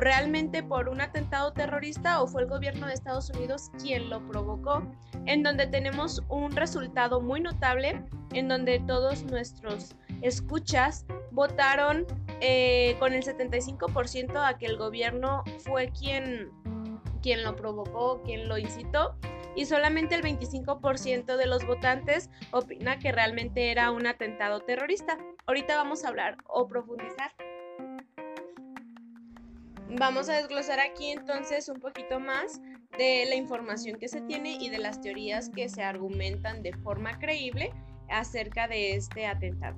realmente 0.00 0.62
por 0.62 0.88
un 0.88 1.00
atentado 1.00 1.52
terrorista 1.52 2.20
o 2.22 2.26
fue 2.26 2.42
el 2.42 2.48
gobierno 2.48 2.86
de 2.86 2.94
Estados 2.94 3.30
Unidos 3.30 3.70
quien 3.80 4.10
lo 4.10 4.26
provocó, 4.26 4.82
en 5.26 5.42
donde 5.42 5.66
tenemos 5.66 6.22
un 6.28 6.56
resultado 6.56 7.20
muy 7.20 7.40
notable, 7.40 8.02
en 8.32 8.48
donde 8.48 8.80
todos 8.80 9.22
nuestros 9.24 9.94
escuchas 10.22 11.06
votaron 11.30 12.06
eh, 12.40 12.96
con 12.98 13.12
el 13.12 13.22
75% 13.22 14.36
a 14.36 14.58
que 14.58 14.66
el 14.66 14.76
gobierno 14.76 15.44
fue 15.58 15.90
quien, 15.90 16.50
quien 17.26 17.42
lo 17.42 17.56
provocó, 17.56 18.22
quien 18.22 18.46
lo 18.48 18.56
incitó, 18.56 19.16
y 19.56 19.66
solamente 19.66 20.14
el 20.14 20.22
25% 20.22 21.36
de 21.36 21.46
los 21.46 21.66
votantes 21.66 22.30
opina 22.52 23.00
que 23.00 23.10
realmente 23.10 23.72
era 23.72 23.90
un 23.90 24.06
atentado 24.06 24.60
terrorista. 24.60 25.18
Ahorita 25.46 25.74
vamos 25.76 26.04
a 26.04 26.08
hablar 26.10 26.36
o 26.46 26.68
profundizar 26.68 27.32
Vamos 29.98 30.28
a 30.28 30.34
desglosar 30.34 30.78
aquí 30.78 31.08
entonces 31.08 31.68
un 31.68 31.80
poquito 31.80 32.20
más 32.20 32.60
de 32.96 33.24
la 33.28 33.34
información 33.34 33.98
que 33.98 34.06
se 34.06 34.20
tiene 34.20 34.56
y 34.60 34.70
de 34.70 34.78
las 34.78 35.00
teorías 35.00 35.48
que 35.48 35.68
se 35.68 35.82
argumentan 35.82 36.62
de 36.62 36.72
forma 36.74 37.18
creíble 37.18 37.72
acerca 38.08 38.68
de 38.68 38.94
este 38.94 39.26
atentado. 39.26 39.76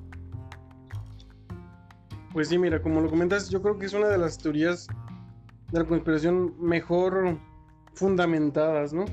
Pues 2.34 2.48
sí, 2.48 2.58
mira, 2.58 2.82
como 2.82 3.00
lo 3.00 3.08
comentas, 3.08 3.48
yo 3.48 3.62
creo 3.62 3.78
que 3.78 3.86
es 3.86 3.94
una 3.94 4.08
de 4.08 4.18
las 4.18 4.36
teorías 4.36 4.86
de 5.72 5.78
la 5.78 5.84
conspiración 5.84 6.54
mejor 6.60 7.38
fundamentadas, 7.94 8.92
¿no? 8.92 9.04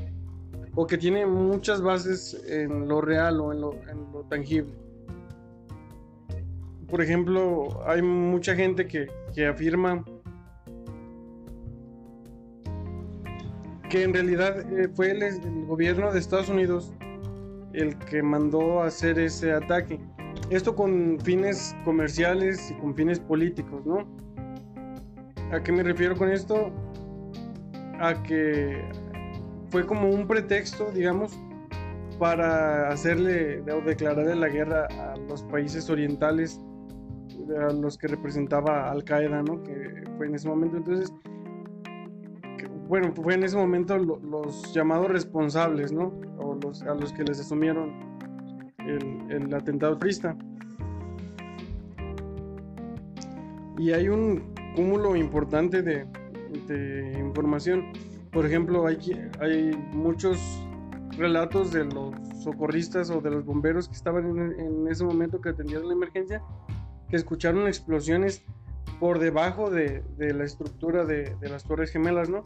O 0.76 0.88
que 0.88 0.98
tiene 0.98 1.26
muchas 1.26 1.82
bases 1.82 2.42
en 2.48 2.88
lo 2.88 3.02
real 3.02 3.40
o 3.40 3.54
en 3.54 3.62
lo, 3.62 3.74
en 3.90 4.12
lo 4.12 4.24
tangible. 4.24 4.74
Por 6.90 7.02
ejemplo, 7.02 7.82
hay 7.88 8.02
mucha 8.02 8.56
gente 8.56 8.88
que, 8.88 9.08
que 9.34 9.48
afirma 9.48 10.04
que 13.90 14.04
en 14.04 14.14
realidad 14.14 14.60
eh, 14.72 14.90
fue 14.94 15.12
el, 15.12 15.66
gobierno 15.68 16.12
de 16.12 16.20
Estados 16.20 16.50
Unidos 16.50 16.94
el 17.74 17.98
que 18.00 18.22
mandó 18.22 18.82
hacer 18.82 19.20
ese 19.20 19.52
ataque. 19.52 20.00
Esto 20.50 20.76
con 20.76 21.20
fines 21.22 21.76
comerciales 21.84 22.72
y 22.72 22.74
con 22.76 22.96
fines 22.96 23.20
políticos, 23.20 23.86
¿no? 23.86 24.06
¿A 25.56 25.64
qué 25.64 25.72
me 25.72 25.84
refiero 25.84 26.18
con 26.18 26.30
esto? 26.30 26.70
A 28.02 28.22
que 28.24 28.84
fue 29.70 29.86
como 29.86 30.10
un 30.10 30.28
pretexto, 30.28 30.92
digamos, 30.92 31.40
para 32.20 32.90
hacerle 32.90 33.62
o 33.62 33.80
declararle 33.80 34.36
la 34.36 34.50
guerra 34.50 34.86
a 34.90 35.16
los 35.30 35.44
países 35.44 35.90
orientales, 35.90 36.60
a 37.58 37.72
los 37.72 37.98
que 37.98 38.08
representaba 38.08 38.92
Al 38.92 39.06
Qaeda, 39.06 39.44
¿no? 39.44 39.64
Que 39.64 40.04
fue 40.18 40.28
en 40.28 40.36
ese 40.36 40.50
momento. 40.50 40.76
Entonces, 40.76 41.14
bueno, 42.90 43.14
fue 43.14 43.36
en 43.36 43.44
ese 43.44 43.56
momento 43.56 43.98
los 43.98 44.74
llamados 44.74 45.10
responsables, 45.10 45.94
¿no? 45.94 46.08
O 46.38 46.60
a 46.86 46.96
los 46.96 47.14
que 47.14 47.24
les 47.24 47.40
asumieron 47.40 47.94
el, 48.80 49.54
atentado 49.54 49.98
triste. 49.98 50.34
Y 53.78 53.92
hay 53.92 54.10
un 54.10 54.55
cúmulo 54.75 55.15
importante 55.15 55.82
de, 55.82 56.05
información. 57.20 57.91
Por 58.32 58.46
ejemplo, 58.46 58.88
hay, 58.88 58.98
hay 59.39 59.72
muchos 59.94 60.39
relatos 61.17 61.72
de 61.72 61.86
los 61.86 62.13
socorristas 62.44 63.10
o 63.10 63.22
de 63.22 63.32
los 63.32 63.46
bomberos 63.46 63.88
que 63.88 63.96
estaban 63.96 64.25
en, 64.60 64.88
ese 64.88 65.03
momento 65.03 65.41
que 65.41 65.50
atendieron 65.50 65.88
la 65.88 65.94
emergencia, 65.94 66.41
que 67.10 67.15
escucharon 67.17 67.67
explosiones 67.67 68.44
por 69.00 69.20
debajo 69.20 69.70
de, 69.70 70.03
la 70.17 70.44
estructura 70.44 71.05
de, 71.05 71.36
de, 71.41 71.50
las 71.50 71.63
Torres 71.63 71.91
Gemelas, 71.91 72.29
¿no? 72.29 72.46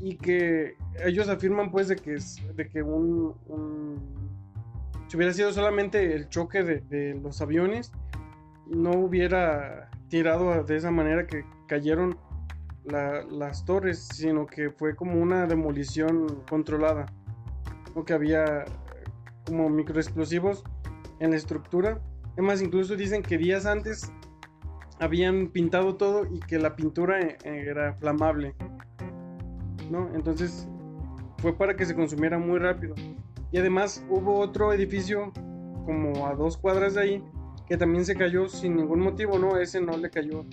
y 0.00 0.16
que 0.16 0.76
ellos 1.04 1.28
afirman 1.28 1.70
pues 1.70 1.88
de 1.88 1.96
que 1.96 2.16
de 2.54 2.68
que 2.68 2.82
un, 2.82 3.34
si 5.06 5.16
hubiera 5.16 5.32
sido 5.32 5.52
solamente 5.52 6.14
el 6.14 6.28
choque 6.28 6.62
de, 6.62 7.20
los 7.22 7.40
aviones 7.42 7.92
no 8.66 8.92
hubiera 8.92 9.90
tirado 10.10 10.62
de 10.64 10.76
esa 10.76 10.90
manera 10.90 11.26
que 11.26 11.44
cayeron 11.66 12.18
las 12.84 13.64
torres 13.64 14.08
sino 14.12 14.46
que 14.46 14.70
fue 14.70 14.96
como 14.96 15.20
una 15.20 15.46
demolición 15.46 16.42
controlada 16.48 17.06
o 17.94 18.04
que 18.04 18.12
había 18.12 18.64
como 19.46 19.68
microexplosivos 19.68 20.64
en 21.20 21.30
la 21.30 21.36
estructura. 21.36 22.00
Además, 22.32 22.62
incluso 22.62 22.96
dicen 22.96 23.22
que 23.22 23.38
días 23.38 23.66
antes 23.66 24.12
habían 24.98 25.48
pintado 25.48 25.96
todo 25.96 26.26
y 26.26 26.40
que 26.40 26.58
la 26.58 26.76
pintura 26.76 27.20
e, 27.20 27.38
era 27.44 27.94
flamable. 27.94 28.54
¿No? 29.90 30.08
Entonces 30.14 30.68
fue 31.38 31.56
para 31.56 31.74
que 31.74 31.84
se 31.84 31.94
consumiera 31.94 32.38
muy 32.38 32.58
rápido. 32.58 32.94
Y 33.50 33.58
además 33.58 34.04
hubo 34.08 34.38
otro 34.38 34.72
edificio 34.72 35.32
como 35.84 36.26
a 36.26 36.34
dos 36.34 36.56
cuadras 36.56 36.94
de 36.94 37.00
ahí 37.00 37.24
que 37.70 37.76
también 37.76 38.04
se 38.04 38.16
cayó 38.16 38.48
sin 38.48 38.74
ningún 38.74 38.98
motivo, 38.98 39.38
¿no? 39.38 39.56
Ese 39.56 39.80
no 39.80 39.96
le 39.96 40.10
cayó, 40.10 40.44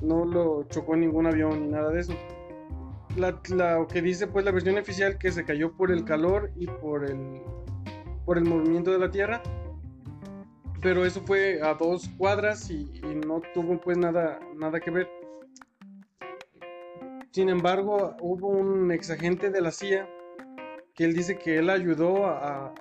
no 0.00 0.24
lo 0.24 0.62
chocó 0.68 0.94
ningún 0.94 1.26
avión 1.26 1.62
ni 1.64 1.66
nada 1.66 1.90
de 1.90 1.98
eso. 1.98 2.14
La, 3.16 3.40
lo 3.48 3.88
que 3.88 4.00
dice 4.00 4.28
pues 4.28 4.44
la 4.44 4.52
versión 4.52 4.78
oficial 4.78 5.18
que 5.18 5.32
se 5.32 5.44
cayó 5.44 5.72
por 5.72 5.90
el 5.90 6.04
calor 6.04 6.52
y 6.54 6.68
por 6.68 7.10
el, 7.10 7.42
por 8.24 8.38
el 8.38 8.44
movimiento 8.44 8.92
de 8.92 9.00
la 9.00 9.10
Tierra. 9.10 9.42
Pero 10.80 11.04
eso 11.04 11.22
fue 11.22 11.60
a 11.60 11.74
dos 11.74 12.08
cuadras 12.16 12.70
y, 12.70 12.88
no 13.26 13.42
tuvo 13.52 13.80
pues 13.80 13.98
nada, 13.98 14.38
nada 14.54 14.78
que 14.78 14.92
ver. 14.92 15.10
Sin 17.32 17.48
embargo, 17.48 18.14
hubo 18.20 18.46
un 18.46 18.92
exagente 18.92 19.50
de 19.50 19.60
la 19.60 19.72
CIA 19.72 20.08
que 20.94 21.04
él 21.04 21.14
dice 21.14 21.36
que 21.36 21.58
él 21.58 21.68
ayudó 21.68 22.26
a, 22.26 22.72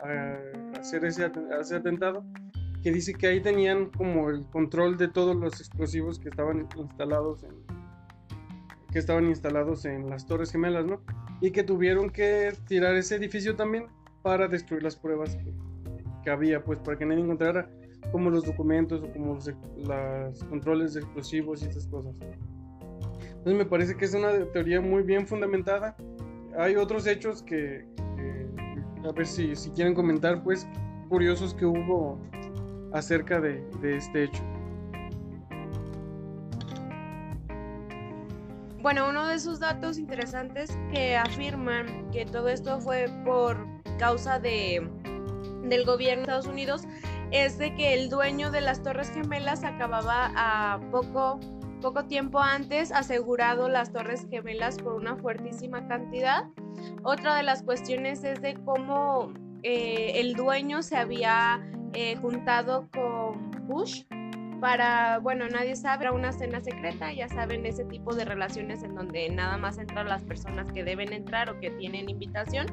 hacer 0.80 1.06
ese, 1.06 1.24
atentado, 1.24 2.24
que 2.84 2.92
dice 2.92 3.14
que 3.14 3.28
ahí 3.28 3.42
tenían 3.42 3.88
como 3.90 4.30
el 4.30 4.46
control 4.48 4.98
de 4.98 5.08
todos 5.08 5.36
los 5.36 5.60
explosivos 5.60 6.20
que 6.20 6.30
estaban 6.30 6.68
instalados 6.78 7.44
en, 7.44 7.52
que 8.92 9.00
estaban 9.00 9.28
instalados 9.28 9.86
en 9.86 10.10
las 10.10 10.26
Torres 10.26 10.52
Gemelas, 10.52 10.86
¿no? 10.86 11.02
Y 11.42 11.52
que 11.52 11.64
tuvieron 11.64 12.10
que 12.10 12.54
tirar 12.68 12.96
ese 12.96 13.16
edificio 13.16 13.56
también 13.56 13.88
para 14.22 14.48
destruir 14.48 14.84
las 14.84 14.96
pruebas 14.96 15.36
que, 15.36 15.54
que 16.24 16.30
había, 16.30 16.64
pues 16.64 16.80
para 16.80 16.98
que 16.98 17.06
nadie 17.06 17.24
encontrara 17.24 17.70
como 18.12 18.30
los 18.30 18.46
documentos 18.46 19.04
o 19.04 19.12
como 19.12 19.36
los, 19.36 20.44
controles 20.46 20.94
de 20.94 21.02
explosivos 21.02 21.64
y 21.64 21.68
esas 21.68 21.88
cosas. 21.88 22.16
Entonces 23.22 23.54
me 23.54 23.66
parece 23.66 23.96
que 23.96 24.06
es 24.06 24.14
una 24.14 24.32
teoría 24.52 24.82
muy 24.82 25.04
bien 25.04 25.28
fundamentada. 25.28 25.96
Hay 26.58 26.76
otros 26.76 27.08
hechos 27.08 27.44
que, 27.44 27.86
a 29.08 29.12
ver 29.12 29.28
si, 29.28 29.56
si, 29.56 29.70
quieren 29.72 29.94
comentar, 29.94 30.44
pues 30.44 30.68
curiosos 31.10 31.54
que 31.54 31.66
hubo 31.66 32.20
acerca 32.94 33.40
de, 33.40 33.64
este 33.84 34.26
hecho. 34.26 34.44
Bueno, 38.82 39.10
uno 39.10 39.28
de 39.28 39.36
esos 39.36 39.60
datos 39.60 39.98
interesantes 39.98 40.78
que 40.92 41.18
afirman 41.18 42.10
que 42.12 42.26
todo 42.26 42.48
esto 42.48 42.80
fue 42.80 43.08
por 43.26 43.58
causa 43.98 44.40
de, 44.40 44.90
del 45.64 45.86
gobierno 45.86 46.26
de 46.26 46.32
Estados 46.32 46.48
Unidos 46.48 46.88
es 47.32 47.58
de 47.58 47.76
que 47.76 47.94
el 47.94 48.10
dueño 48.10 48.52
de 48.52 48.62
las 48.62 48.82
Torres 48.82 49.12
Gemelas 49.12 49.64
acababa 49.64 50.32
a 50.36 50.80
poco, 50.92 51.40
poco 51.82 52.06
tiempo 52.06 52.40
antes 52.40 52.92
asegurado 52.92 53.70
las 53.70 53.92
Torres 53.92 54.26
Gemelas 54.32 54.78
por 54.78 54.96
una 54.96 55.16
fuertísima 55.18 55.88
cantidad. 55.88 56.46
Otra 57.04 57.36
de 57.36 57.44
las 57.44 57.62
cuestiones 57.62 58.24
es 58.24 58.42
de 58.42 58.56
cómo 58.64 59.34
eh, 59.64 60.14
el 60.16 60.34
dueño 60.34 60.82
se 60.82 60.96
había 60.96 61.62
eh, 61.94 62.16
juntado 62.18 62.90
con 62.92 63.52
Bush 63.68 64.04
para, 64.60 65.20
bueno, 65.20 65.48
nadie 65.48 65.76
sabe, 65.76 66.10
una 66.12 66.32
cena 66.32 66.62
secreta, 66.62 67.12
ya 67.14 67.28
saben, 67.30 67.66
ese 67.66 67.86
tipo 67.86 68.14
de 68.14 68.26
relaciones 68.26 68.84
en 68.84 68.96
donde 68.96 69.30
nada 69.30 69.58
más 69.58 69.78
entran 69.78 70.08
las 70.08 70.24
personas 70.24 70.72
que 70.72 70.84
deben 70.84 71.14
entrar 71.14 71.50
o 71.50 71.60
que 71.60 71.72
tienen 71.72 72.10
invitación. 72.10 72.68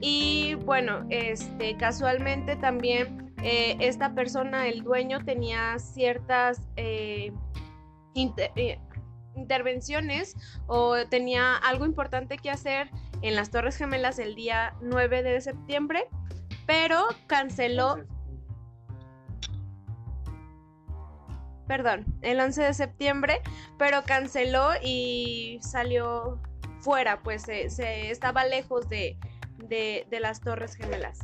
Y 0.00 0.54
bueno, 0.64 1.06
este, 1.10 1.76
casualmente 1.76 2.56
también 2.56 3.32
eh, 3.42 3.76
esta 3.80 4.14
persona, 4.14 4.68
el 4.68 4.82
dueño, 4.82 5.24
tenía 5.24 5.78
ciertas 5.78 6.60
eh, 6.76 7.32
eh, 8.14 8.78
intervenciones 9.36 10.34
o 10.66 10.96
tenía 11.10 11.56
algo 11.56 11.84
importante 11.84 12.38
que 12.38 12.50
hacer 12.50 12.90
en 13.22 13.34
las 13.34 13.50
Torres 13.50 13.76
Gemelas 13.76 14.18
el 14.18 14.34
día 14.34 14.74
9 14.80 15.22
de 15.22 15.40
septiembre, 15.40 16.08
pero 16.66 17.06
canceló... 17.26 17.98
Perdón, 21.66 22.04
el 22.22 22.40
11 22.40 22.62
de 22.62 22.74
septiembre, 22.74 23.40
pero 23.78 24.02
canceló 24.04 24.70
y 24.82 25.58
salió 25.62 26.40
fuera, 26.80 27.22
pues 27.22 27.42
se, 27.42 28.10
estaba 28.10 28.44
lejos 28.44 28.88
de 28.88 29.16
las 30.10 30.40
Torres 30.40 30.74
Gemelas. 30.76 31.20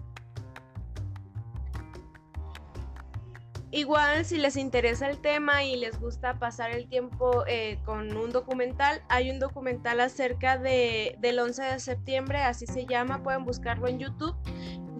Igual 3.72 4.24
si 4.24 4.38
les 4.38 4.56
interesa 4.56 5.08
el 5.08 5.18
tema 5.18 5.62
y 5.62 5.76
les 5.76 6.00
gusta 6.00 6.40
pasar 6.40 6.72
el 6.72 6.88
tiempo 6.88 7.44
eh, 7.46 7.78
con 7.84 8.16
un 8.16 8.30
documental, 8.30 9.00
hay 9.08 9.30
un 9.30 9.38
documental 9.38 10.00
acerca 10.00 10.58
de, 10.58 11.14
del 11.20 11.38
11 11.38 11.62
de 11.62 11.78
septiembre, 11.80 12.38
así 12.42 12.66
se 12.66 12.84
llama, 12.84 13.22
pueden 13.22 13.44
buscarlo 13.44 13.86
en 13.86 14.00
YouTube, 14.00 14.34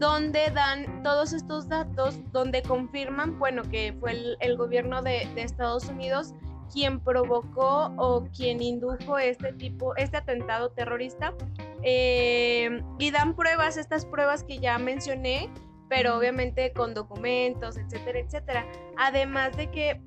donde 0.00 0.50
dan 0.50 1.02
todos 1.02 1.34
estos 1.34 1.68
datos, 1.68 2.18
donde 2.32 2.62
confirman, 2.62 3.38
bueno, 3.38 3.62
que 3.70 3.94
fue 4.00 4.36
el, 4.40 4.56
gobierno 4.56 5.02
de, 5.02 5.28
Estados 5.36 5.88
Unidos 5.90 6.34
quien 6.72 7.00
provocó 7.00 7.92
o 7.98 8.24
quien 8.34 8.62
indujo 8.62 9.18
este 9.18 9.52
tipo, 9.52 9.94
este 9.96 10.16
atentado 10.16 10.70
terrorista. 10.70 11.34
Eh, 11.82 12.80
y 12.98 13.10
dan 13.10 13.34
pruebas, 13.34 13.76
estas 13.76 14.06
pruebas 14.06 14.42
que 14.44 14.58
ya 14.58 14.78
mencioné, 14.78 15.50
pero 15.88 16.16
obviamente 16.16 16.72
con 16.72 16.94
documentos, 16.94 17.76
etcétera, 17.76 18.20
etcétera. 18.20 18.66
Además 18.96 19.56
de 19.56 19.70
que 19.70 20.00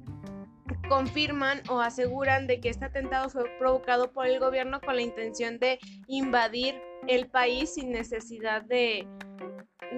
confirman 0.90 1.62
o 1.70 1.82
aseguran 1.82 2.48
de 2.48 2.60
que 2.60 2.70
este 2.70 2.86
atentado 2.86 3.30
fue 3.30 3.44
provocado 3.60 4.12
por 4.12 4.26
el 4.26 4.40
gobierno 4.40 4.80
con 4.82 4.96
la 4.96 5.02
intención 5.02 5.60
de 5.60 5.78
invadir 6.08 6.82
el 7.08 7.28
país 7.28 7.74
sin 7.74 7.92
necesidad 7.92 8.64
de, 8.64 9.08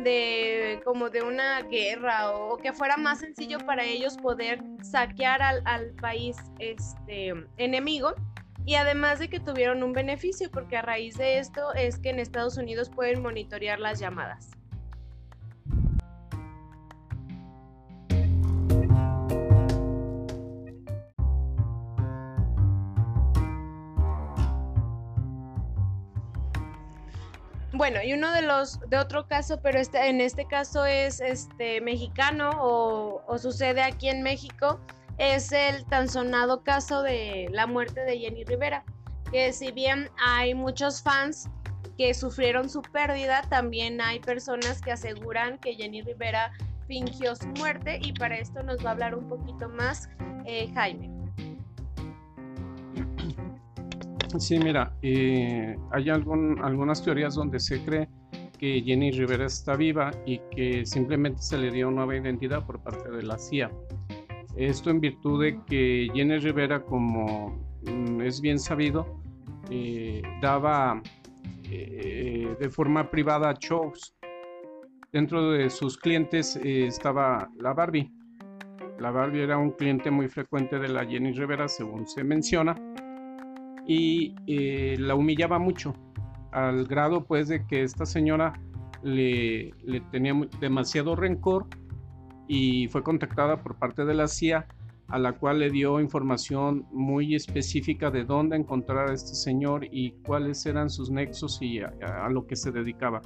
de 0.03 0.81
como 0.84 1.10
de 1.10 1.21
una 1.21 1.62
guerra 1.63 2.31
o, 2.31 2.58
que 2.58 2.73
fuera 2.73 2.97
más 2.97 3.19
sencillo 3.19 3.58
para 3.60 3.84
ellos 3.84 4.17
poder 4.17 4.62
saquear 4.84 5.41
al, 5.41 5.62
al, 5.65 5.91
país 5.95 6.38
este 6.60 7.34
enemigo 7.58 8.15
y 8.65 8.75
además 8.75 9.19
de 9.19 9.29
que 9.29 9.39
tuvieron 9.39 9.84
un 9.84 9.93
beneficio 9.93 10.49
porque 10.51 10.77
a 10.77 10.81
raíz 10.81 11.17
de 11.17 11.39
esto 11.39 11.73
es 11.73 11.99
que 11.99 12.10
en 12.10 12.19
Estados 12.19 12.58
Unidos 12.58 12.89
pueden 12.89 13.21
monitorear 13.21 13.79
las 13.79 13.99
llamadas. 13.99 14.51
Bueno, 27.77 28.01
y 28.01 28.13
uno 28.13 28.31
de 28.31 28.41
los, 28.41 28.79
de 28.89 28.97
otro 28.97 29.27
caso, 29.27 29.59
pero 29.61 29.79
este, 29.79 30.07
en 30.07 30.21
este 30.21 30.45
caso 30.45 30.85
es 30.85 31.19
este 31.19 31.81
mexicano 31.81 32.51
o, 32.57 33.38
sucede 33.38 33.81
aquí 33.83 34.07
en 34.07 34.23
México, 34.23 34.79
es 35.17 35.51
el 35.51 35.83
tan 35.85 36.07
sonado 36.07 36.63
caso 36.63 37.01
de 37.01 37.49
la 37.51 37.67
muerte 37.67 37.99
de 38.05 38.17
Jenny 38.17 38.45
Rivera, 38.45 38.85
que 39.29 39.51
si 39.51 39.73
bien 39.73 40.09
hay 40.25 40.53
muchos 40.53 41.03
fans 41.03 41.49
que 41.97 42.13
sufrieron 42.13 42.69
su 42.69 42.81
pérdida, 42.81 43.41
también 43.49 43.99
hay 43.99 44.21
personas 44.21 44.81
que 44.81 44.93
aseguran 44.93 45.57
que 45.57 45.75
Jenny 45.75 46.01
Rivera 46.01 46.53
fingió 46.88 47.35
su 47.35 47.47
muerte 47.59 47.99
y 48.01 48.13
para 48.13 48.38
esto 48.38 48.63
nos 48.63 48.85
va 48.85 48.91
a 48.91 48.93
hablar 48.93 49.15
un 49.15 49.27
poquito 49.27 49.67
más 49.67 50.07
eh, 50.45 50.71
Jaime. 50.73 51.14
Sí, 54.39 54.60
mira, 54.60 54.91
eh, 55.02 55.78
hay 55.91 56.10
algunas 56.10 57.04
teorías 57.04 57.36
donde 57.36 57.60
se 57.60 57.84
cree 57.84 58.10
que 58.60 58.82
Jenny 58.82 59.12
Rivera 59.12 59.45
está 59.45 59.76
viva 59.76 60.12
y 60.26 60.39
que 60.52 60.86
simplemente 60.86 61.41
se 61.41 61.58
le 61.58 61.71
dio 61.71 61.89
nueva 61.89 62.15
identidad 62.15 62.65
por 62.65 62.82
parte 62.82 63.10
de 63.12 63.24
la 63.24 63.38
CIA. 63.38 63.71
Esto 64.58 64.89
en 64.89 65.00
virtud 65.00 65.43
de 65.43 65.60
que 65.65 66.10
Jenny 66.13 66.38
Rivera, 66.39 66.84
como 66.84 67.58
mm, 67.86 68.21
es 68.21 68.41
bien 68.41 68.60
sabido, 68.60 69.21
eh, 69.69 70.21
daba 70.41 71.02
eh, 71.71 72.56
de 72.60 72.69
forma 72.69 73.10
privada 73.10 73.54
shows. 73.60 74.15
Dentro 75.13 75.52
de 75.52 75.69
sus 75.69 75.98
clientes 75.98 76.58
estaba 76.58 77.50
la 77.58 77.74
Barbie. 77.74 78.12
La 79.00 79.12
Barbie 79.12 79.43
era 79.43 79.58
un 79.58 79.71
cliente 79.71 80.12
muy 80.12 80.28
frecuente 80.28 80.78
de 80.78 80.89
la 80.89 81.06
Jenny 81.06 81.32
Rivera, 81.32 81.67
según 81.69 82.06
se 82.06 82.24
menciona 82.24 82.76
y 83.88 84.36
eh, 84.48 84.98
la 85.00 85.15
humillaba 85.15 85.60
mucho, 85.60 85.93
al 86.52 86.86
grado 86.86 87.26
pues 87.26 87.48
de 87.48 87.65
que 87.65 87.84
esta 87.84 88.06
señora 88.06 88.54
le, 89.04 89.74
le 89.84 90.02
tenía 90.12 90.34
demasiado 90.60 91.15
rencor 91.15 91.67
y 92.48 92.88
fue 92.88 93.04
contactada 93.04 93.62
por 93.62 93.76
parte 93.76 94.06
de 94.06 94.13
la 94.13 94.28
CIA 94.28 94.67
a 95.08 95.19
la 95.19 95.34
cual 95.34 95.60
le 95.60 95.69
dio 95.69 96.00
información 96.00 96.86
muy 96.91 97.36
específica 97.36 98.10
de 98.10 98.24
dónde 98.24 98.56
encontrar 98.56 99.10
a 99.10 99.13
este 99.13 99.36
señor 99.36 99.86
y 99.91 100.12
cuáles 100.26 100.65
eran 100.65 100.89
sus 100.89 101.12
nexos 101.12 101.62
y 101.62 101.80
a, 101.80 102.28
lo 102.30 102.48
que 102.48 102.56
se 102.56 102.71
dedicaba. 102.71 103.21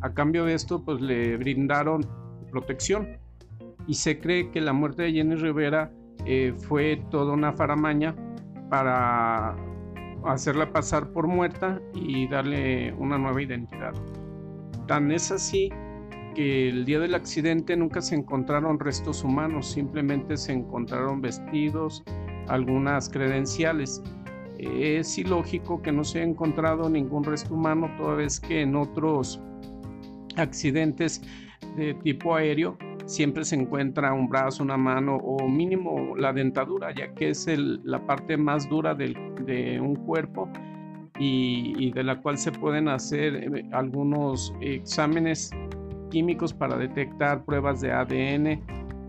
A 0.00 0.14
cambio 0.14 0.44
de 0.44 0.54
esto, 0.54 0.82
pues 0.82 1.00
le 1.00 1.36
brindaron 1.36 2.06
protección. 2.50 3.18
Y 3.86 3.94
se 3.94 4.18
cree 4.18 4.50
que 4.50 4.62
la 4.62 4.72
muerte 4.72 5.02
de 5.02 5.12
Jenny 5.12 5.34
Rivera 5.34 5.92
eh, 6.24 6.54
fue 6.56 7.02
toda 7.10 7.34
una 7.34 7.52
faramaña 7.52 8.14
para 8.70 9.56
hacerla 10.24 10.72
pasar 10.72 11.12
por 11.12 11.26
muerta 11.26 11.80
y 11.94 12.26
darle 12.28 12.92
una 12.94 13.18
nueva 13.18 13.42
identidad. 13.42 13.92
Tan 14.86 15.10
es 15.10 15.30
así 15.30 15.70
que 16.34 16.68
el 16.68 16.84
día 16.84 16.98
del 16.98 17.14
accidente 17.14 17.76
nunca 17.76 18.02
se 18.02 18.16
encontraron 18.16 18.78
restos 18.78 19.22
humanos, 19.22 19.70
simplemente 19.70 20.36
se 20.36 20.52
encontraron 20.52 21.20
vestidos, 21.20 22.02
algunas 22.48 23.08
credenciales. 23.08 24.02
Es 24.58 25.18
ilógico 25.18 25.80
que 25.82 25.92
no 25.92 26.04
se 26.04 26.18
haya 26.20 26.30
encontrado 26.30 26.88
ningún 26.88 27.24
resto 27.24 27.54
humano, 27.54 27.90
toda 27.96 28.16
vez 28.16 28.40
que 28.40 28.62
en 28.62 28.76
otros 28.76 29.40
accidentes 30.36 31.22
de 31.76 31.94
tipo 31.94 32.34
aéreo 32.34 32.76
siempre 33.06 33.44
se 33.44 33.56
encuentra 33.56 34.12
un 34.12 34.28
brazo, 34.28 34.62
una 34.62 34.76
mano 34.76 35.16
o 35.16 35.48
mínimo 35.48 36.16
la 36.16 36.32
dentadura, 36.32 36.94
ya 36.94 37.12
que 37.14 37.30
es 37.30 37.46
la 37.48 38.04
parte 38.06 38.36
más 38.36 38.68
dura 38.68 38.94
de 38.94 39.80
un 39.80 39.96
cuerpo 39.96 40.48
y, 41.18 41.92
de 41.92 42.02
la 42.02 42.20
cual 42.20 42.38
se 42.38 42.50
pueden 42.52 42.88
hacer 42.88 43.36
eh, 43.36 43.64
algunos 43.72 44.52
exámenes 44.60 45.50
químicos 46.10 46.52
para 46.52 46.76
detectar 46.76 47.44
pruebas 47.44 47.80
de 47.80 47.92
ADN 47.92 48.44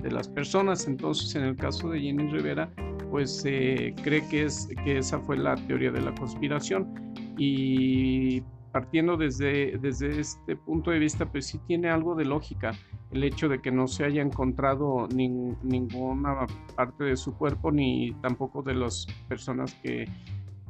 de 0.02 0.12
las 0.12 0.28
personas. 0.28 0.88
Entonces, 0.88 1.36
en 1.36 1.44
el 1.44 1.56
caso 1.56 1.90
de 1.90 2.00
Jenny 2.02 2.28
Rivera, 2.30 2.70
pues 3.10 3.42
se 3.42 3.94
cree 4.04 4.28
que, 4.30 4.44
es, 4.44 4.70
que 4.84 5.00
esa 5.00 5.20
fue 5.20 5.38
la 5.38 5.56
teoría 5.56 5.92
de 5.92 6.02
la 6.02 6.14
conspiración. 6.16 6.94
Y 7.38 8.44
partiendo 8.76 9.16
desde, 9.16 9.78
desde 9.78 10.20
este 10.20 10.58
punto 10.58 10.92
de 10.92 11.00
vista, 11.00 11.26
pues 11.26 11.46
sí 11.46 11.60
tiene 11.60 11.90
algo 11.90 12.14
de 12.14 12.26
lógica 12.26 12.74
el 13.12 13.24
hecho 13.24 13.48
de 13.48 13.62
que 13.62 13.72
no 13.72 13.88
se 13.88 14.04
haya 14.04 14.22
encontrado 14.22 15.08
ninguna 15.14 16.46
parte 16.76 17.06
de 17.06 17.16
su 17.16 17.38
cuerpo 17.38 17.72
ni 17.72 18.12
tampoco 18.22 18.62
de 18.64 18.76
las 18.76 19.08
personas 19.30 19.74
que, 19.76 20.10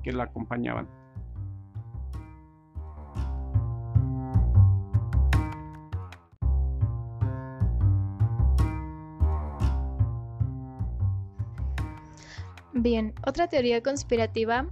que 0.03 0.11
la 0.11 0.25
acompañaban. 0.25 0.87
Bien, 12.71 13.15
otra 13.25 13.47
teoría 13.47 13.81
conspirativa 13.81 14.67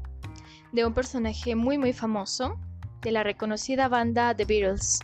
de 0.71 0.85
un 0.85 0.93
personaje 0.93 1.55
muy 1.55 1.79
muy 1.79 1.93
famoso 1.93 2.59
de 3.03 3.11
la 3.11 3.23
reconocida 3.23 3.87
banda 3.87 4.33
The 4.33 4.45
Beatles 4.45 4.99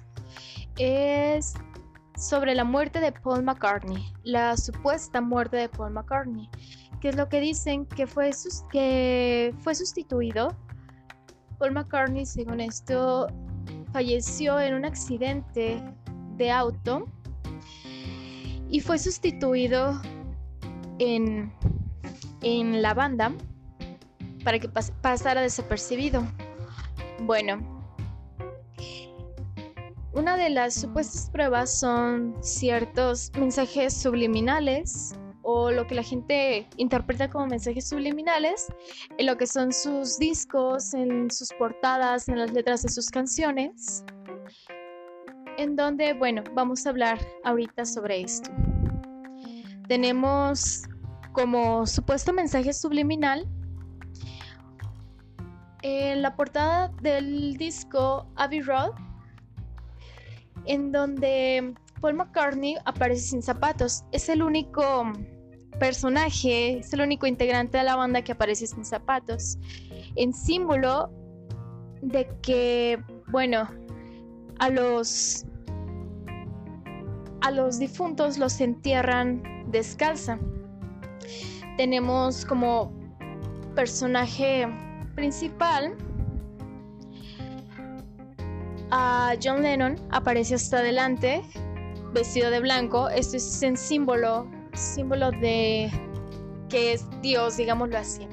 es 0.77 1.53
sobre 2.17 2.55
la 2.55 2.63
muerte 2.63 2.99
de 2.99 3.11
Paul 3.11 3.43
McCartney, 3.43 4.11
la 4.23 4.57
supuesta 4.57 5.21
muerte 5.21 5.57
de 5.57 5.69
Paul 5.69 5.91
McCartney, 5.91 6.49
que 7.01 7.09
es 7.09 7.15
lo 7.15 7.29
que 7.29 7.39
dicen 7.39 7.85
que 7.85 8.07
fue, 8.07 8.31
que 8.71 9.53
fue 9.59 9.75
sustituido. 9.75 10.55
Paul 11.57 11.73
McCartney, 11.73 12.25
según 12.25 12.61
esto, 12.61 13.27
falleció 13.91 14.59
en 14.59 14.75
un 14.75 14.85
accidente 14.85 15.81
de 16.37 16.51
auto 16.51 17.05
y 18.69 18.79
fue 18.79 18.97
sustituido 18.97 20.01
en, 20.99 21.53
en 22.41 22.81
la 22.81 22.93
banda 22.93 23.33
para 24.43 24.59
que 24.59 24.69
pasara 24.69 25.41
desapercibido. 25.41 26.23
Bueno, 27.21 27.78
una 30.13 30.37
de 30.37 30.49
las 30.49 30.73
supuestas 30.73 31.29
pruebas 31.29 31.79
son 31.79 32.35
ciertos 32.41 33.31
mensajes 33.37 33.93
subliminales 33.93 35.13
o 35.43 35.71
lo 35.71 35.85
que 35.87 35.95
la 35.95 36.03
gente 36.03 36.67
interpreta 36.77 37.29
como 37.29 37.47
mensajes 37.47 37.87
subliminales 37.87 38.67
en 39.17 39.25
lo 39.25 39.37
que 39.37 39.47
son 39.47 39.71
sus 39.71 40.17
discos, 40.17 40.93
en 40.93 41.29
sus 41.31 41.49
portadas, 41.53 42.27
en 42.27 42.39
las 42.39 42.51
letras 42.51 42.81
de 42.83 42.89
sus 42.89 43.09
canciones, 43.09 44.03
en 45.57 45.75
donde, 45.75 46.13
bueno, 46.13 46.43
vamos 46.53 46.85
a 46.85 46.89
hablar 46.89 47.19
ahorita 47.43 47.85
sobre 47.85 48.21
esto. 48.21 48.49
Tenemos 49.87 50.83
como 51.33 51.85
supuesto 51.85 52.33
mensaje 52.33 52.73
subliminal 52.73 53.47
en 55.81 56.21
la 56.21 56.35
portada 56.35 56.89
del 57.01 57.55
disco 57.57 58.27
Abbey 58.35 58.61
Road 58.61 58.91
en 60.69 60.91
donde 60.91 61.73
Paul 61.99 62.13
McCartney 62.13 62.77
aparece 62.85 63.23
sin 63.23 63.41
zapatos. 63.41 64.05
Es 64.11 64.29
el 64.29 64.43
único 64.43 65.11
personaje, 65.79 66.77
es 66.77 66.93
el 66.93 67.01
único 67.01 67.25
integrante 67.25 67.79
de 67.79 67.83
la 67.83 67.95
banda 67.95 68.21
que 68.21 68.33
aparece 68.33 68.67
sin 68.67 68.85
zapatos. 68.85 69.57
En 70.15 70.31
símbolo 70.31 71.09
de 72.03 72.29
que, 72.43 73.03
bueno, 73.27 73.67
a 74.59 74.69
los 74.69 75.45
a 77.41 77.51
los 77.51 77.79
difuntos 77.79 78.37
los 78.37 78.61
entierran 78.61 79.41
descalza. 79.71 80.37
Tenemos 81.77 82.45
como 82.45 82.93
personaje 83.73 84.67
principal 85.15 85.95
a 88.91 89.33
John 89.41 89.61
Lennon 89.61 89.95
aparece 90.11 90.55
hasta 90.55 90.79
adelante, 90.79 91.41
vestido 92.13 92.49
de 92.49 92.59
blanco. 92.59 93.09
Esto 93.09 93.37
es 93.37 93.61
en 93.63 93.77
símbolo, 93.77 94.49
símbolo 94.73 95.31
de 95.31 95.91
que 96.69 96.93
es 96.93 97.05
Dios, 97.21 97.57
digámoslo 97.57 97.97
así. 97.97 98.27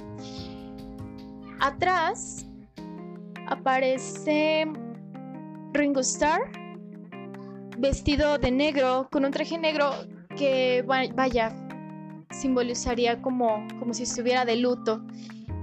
Atrás 1.61 2.47
aparece 3.49 4.67
Ringo 5.73 6.01
Starr, 6.01 6.51
vestido 7.79 8.39
de 8.39 8.51
negro, 8.51 9.09
con 9.11 9.25
un 9.25 9.31
traje 9.31 9.59
negro 9.59 9.91
que, 10.37 10.85
vaya, 10.87 11.55
simbolizaría 12.31 13.21
como, 13.23 13.67
como 13.79 13.95
si 13.95 14.03
estuviera 14.03 14.45
de 14.45 14.57
luto. 14.57 15.03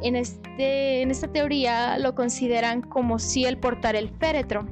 En, 0.04 0.18
este, 0.18 1.02
en 1.02 1.12
esta 1.12 1.32
teoría 1.32 1.98
lo 1.98 2.14
consideran 2.14 2.82
como 2.82 3.20
si 3.20 3.46
él 3.46 3.58
portara 3.58 3.98
el 4.00 4.10
féretro. 4.10 4.68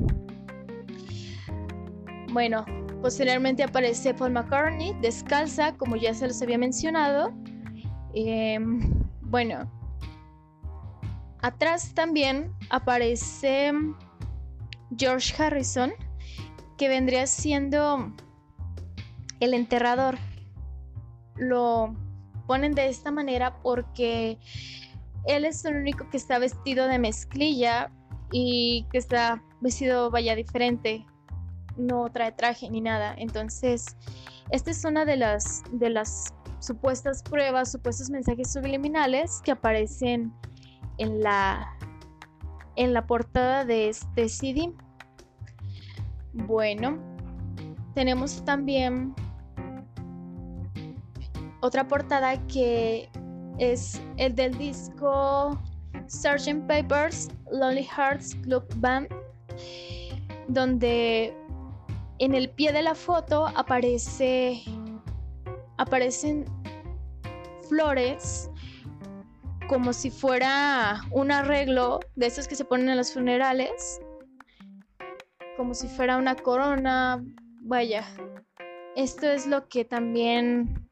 Bueno, 2.34 2.66
posteriormente 3.02 3.64
aparece 3.64 4.14
Paul 4.14 4.32
McCartney 4.32 4.94
descalza, 5.02 5.74
como 5.78 5.96
ya 5.96 6.14
se 6.14 6.28
los 6.28 6.42
había 6.42 6.58
mencionado. 6.58 7.34
Em, 8.14 9.04
bueno, 9.22 9.72
atrás 11.42 11.94
también 11.94 12.54
aparece 12.70 13.72
George 14.98 15.42
Harrison, 15.42 15.94
que 16.78 16.90
vendría 16.90 17.26
siendo 17.26 18.14
el 19.40 19.54
enterrador. 19.54 20.18
Lo 21.38 21.96
ponen 22.48 22.74
de 22.74 22.90
esta 22.90 23.12
manera 23.12 23.62
porque 23.62 24.38
él 25.26 25.46
es 25.46 25.64
el 25.66 25.76
único 25.76 26.10
que 26.10 26.18
está 26.18 26.40
vestido 26.40 26.88
de 26.88 27.00
mezclilla 27.00 27.92
y 28.32 28.88
que 28.92 28.98
está 28.98 29.44
vestido, 29.60 30.10
vaya, 30.10 30.36
diferente. 30.36 31.06
No 31.78 32.10
trae 32.10 32.32
traje 32.32 32.70
ni 32.70 32.82
nada. 32.82 33.14
Entonces, 33.18 33.98
esta 34.50 34.72
es 34.72 34.84
una 34.84 35.06
de 35.06 35.18
las, 35.18 35.64
de 35.72 35.90
las 35.90 36.34
supuestas 36.60 37.24
pruebas, 37.24 37.72
supuestos 37.72 38.10
mensajes 38.10 38.52
subliminales 38.52 39.42
que 39.44 39.52
aparecen 39.52 40.34
en 40.98 41.22
la, 41.22 41.78
en 42.76 42.94
la 42.94 43.06
portada 43.06 43.66
de 43.66 43.90
este 43.90 44.30
CD. 44.30 44.74
Bueno, 46.34 46.98
tenemos 47.94 48.44
también 48.46 49.14
otra 51.62 51.88
portada 51.88 52.46
que 52.48 53.10
es 53.58 54.02
el 54.18 54.36
del 54.36 54.58
disco 54.58 55.58
Sgt. 56.08 56.68
Pepper's 56.68 57.30
Lonely 57.52 57.84
Hearts 57.84 58.36
Club 58.44 58.66
Band, 58.78 59.08
donde 60.48 61.34
en 62.20 62.36
el 62.36 62.50
pie 62.50 62.72
de 62.72 62.82
la 62.82 62.96
foto 62.96 63.48
aparece 63.56 64.62
aparecen 65.78 66.46
flores 67.68 68.50
como 69.68 69.94
si 69.94 70.12
fuera 70.12 71.02
un 71.12 71.32
arreglo 71.32 72.02
de 72.16 72.28
estos 72.28 72.48
que 72.48 72.56
se 72.56 72.66
ponen 72.66 72.90
en 72.90 72.98
los 72.98 73.14
funerales, 73.14 74.02
como 75.56 75.74
si 75.74 75.88
fuera 75.88 76.18
una 76.18 76.36
corona, 76.36 77.24
vaya. 77.62 78.06
Esto 78.98 79.28
es 79.28 79.48
lo 79.48 79.70
que 79.70 79.86
también 79.86 80.90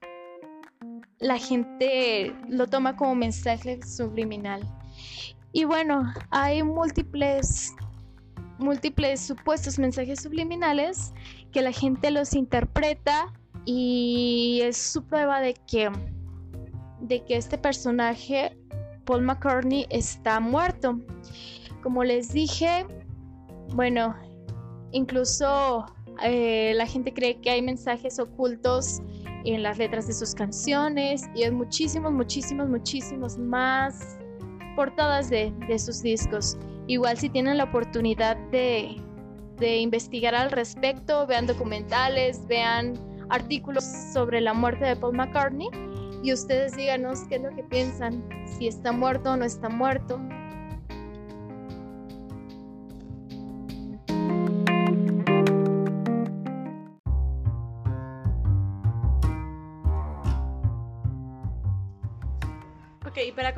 la 1.20 1.38
gente 1.38 2.34
lo 2.48 2.68
toma 2.68 2.96
como 2.96 3.16
mensaje 3.16 3.80
subliminal. 3.86 4.62
Y 5.52 5.66
bueno, 5.66 6.14
hay 6.30 6.64
múltiples 6.64 7.74
múltiples 8.58 9.22
supuestos 9.22 9.80
mensajes 9.80 10.22
subliminales 10.22 11.14
que 11.54 11.62
la 11.62 11.72
gente 11.72 12.12
los 12.12 12.34
interpreta 12.34 13.34
y 13.64 14.60
es 14.64 14.76
su 14.76 15.02
prueba 15.04 15.40
de 15.40 15.54
que 15.54 15.90
de 17.00 17.24
que 17.24 17.38
este 17.38 17.58
personaje 17.58 18.58
Paul 19.06 19.24
McCartney 19.24 19.88
está 19.90 20.40
muerto. 20.40 21.00
Como 21.82 22.04
les 22.04 22.34
dije, 22.34 22.86
bueno, 23.74 24.16
incluso 24.92 25.86
eh, 26.22 26.74
la 26.76 26.86
gente 26.86 27.14
cree 27.14 27.40
que 27.40 27.50
hay 27.50 27.62
mensajes 27.62 28.20
ocultos 28.20 29.02
en 29.54 29.64
las 29.64 29.78
letras 29.78 30.08
de 30.08 30.14
sus 30.14 30.34
canciones 30.34 31.24
y 31.36 31.44
en 31.44 31.56
muchísimos, 31.56 32.12
muchísimos, 32.12 32.70
muchísimos 32.70 33.38
más 33.38 34.18
portadas 34.76 35.30
de, 35.30 35.54
sus 35.78 36.02
discos. 36.02 36.58
Igual 36.88 37.18
si 37.18 37.30
tienen 37.30 37.58
la 37.58 37.66
oportunidad 37.66 38.38
de, 38.52 38.96
de 39.58 39.78
investigar 39.78 40.36
al 40.36 40.52
respecto, 40.52 41.28
vean 41.28 41.48
documentales, 41.48 42.46
vean 42.48 42.94
artículos 43.30 43.84
sobre 44.14 44.42
la 44.42 44.54
muerte 44.54 44.86
de 44.86 44.96
Paul 44.96 45.16
McCartney 45.16 45.70
y 46.24 46.34
ustedes 46.34 46.76
díganos 46.76 47.22
qué 47.30 47.36
es 47.36 47.42
lo 47.44 47.56
que 47.56 47.64
piensan, 47.64 48.28
si 48.46 48.68
está 48.68 48.92
muerto 48.92 49.32
o 49.32 49.38
no 49.38 49.46
está 49.46 49.70
muerto. 49.70 50.20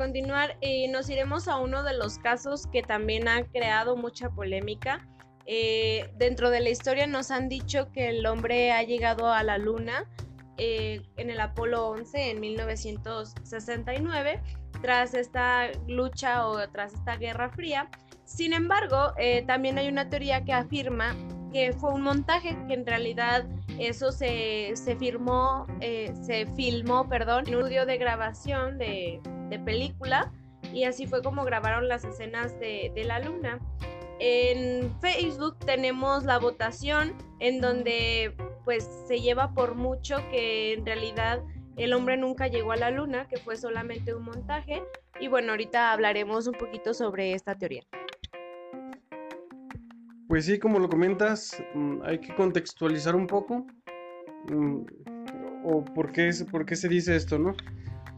Continuar, 0.02 0.56
eh, 0.62 0.88
nos 0.88 1.08
iremos 1.08 1.46
a 1.46 1.58
uno 1.58 1.84
de 1.84 1.96
los 1.96 2.18
casos 2.18 2.66
que 2.66 2.82
también 2.82 3.28
ha 3.28 3.44
creado 3.44 3.94
mucha 3.94 4.30
polémica. 4.30 5.06
Eh, 5.46 6.10
dentro 6.16 6.50
de 6.50 6.58
la 6.58 6.70
historia 6.70 7.06
nos 7.06 7.30
han 7.30 7.48
dicho 7.48 7.92
que 7.92 8.08
el 8.08 8.26
hombre 8.26 8.72
ha 8.72 8.82
llegado 8.82 9.32
a 9.32 9.44
la 9.44 9.58
luna 9.58 10.10
eh, 10.56 11.02
en 11.18 11.30
el 11.30 11.40
Apolo 11.40 11.90
11 11.90 12.30
en 12.30 12.40
1969 12.40 14.42
tras 14.82 15.14
esta 15.14 15.70
lucha 15.86 16.48
o 16.48 16.68
tras 16.70 16.94
esta 16.94 17.16
guerra 17.16 17.50
fría. 17.50 17.88
Sin 18.24 18.52
embargo, 18.52 19.12
también 19.46 19.78
hay 19.78 19.86
una 19.86 20.08
teoría 20.08 20.42
que 20.42 20.52
afirma 20.52 21.14
que 21.52 21.72
fue 21.74 21.92
un 21.92 22.02
montaje, 22.02 22.56
que 22.66 22.74
en 22.74 22.86
realidad 22.86 23.46
eso 23.78 24.10
se, 24.10 24.72
se 24.74 24.96
firmó, 24.96 25.66
se 25.80 26.46
filmó, 26.56 27.08
perdón, 27.08 27.44
en 27.46 27.54
un 27.54 27.60
estudio 27.60 27.86
de 27.86 27.98
grabación 27.98 28.78
de, 28.78 29.20
de 29.52 29.58
película 29.58 30.32
y 30.72 30.84
así 30.84 31.06
fue 31.06 31.22
como 31.22 31.44
grabaron 31.44 31.86
las 31.86 32.04
escenas 32.04 32.58
de, 32.58 32.90
la 33.04 33.20
luna. 33.20 33.58
En 34.18 34.90
Facebook 35.00 35.58
tenemos 35.58 36.24
la 36.24 36.38
votación 36.38 37.12
en 37.40 37.60
donde 37.60 38.34
pues 38.64 38.88
se 39.06 39.20
lleva 39.20 39.52
por 39.52 39.74
mucho 39.74 40.16
que 40.30 40.72
en 40.72 40.86
realidad 40.86 41.42
el 41.76 41.92
hombre 41.92 42.16
nunca 42.16 42.46
llegó 42.46 42.72
a 42.72 42.76
la 42.76 42.90
luna, 42.90 43.26
que 43.28 43.36
fue 43.38 43.56
solamente 43.56 44.14
un 44.14 44.24
montaje. 44.24 44.82
Y 45.20 45.28
bueno, 45.28 45.50
ahorita 45.50 45.92
hablaremos 45.92 46.46
un 46.46 46.54
poquito 46.54 46.94
sobre 46.94 47.32
esta 47.32 47.56
teoría. 47.56 47.82
Pues 50.28 50.46
sí, 50.46 50.58
como 50.58 50.78
lo 50.78 50.88
comentas, 50.88 51.62
mm, 51.74 52.02
hay 52.04 52.18
que 52.18 52.34
contextualizar 52.34 53.16
un 53.16 53.26
poco. 53.26 53.66
Mm, 54.48 54.84
o 55.64 55.84
por 55.84 56.12
qué, 56.12 56.30
por 56.50 56.64
qué 56.64 56.76
se 56.76 56.88
dice 56.88 57.16
esto, 57.16 57.38
¿no? 57.38 57.54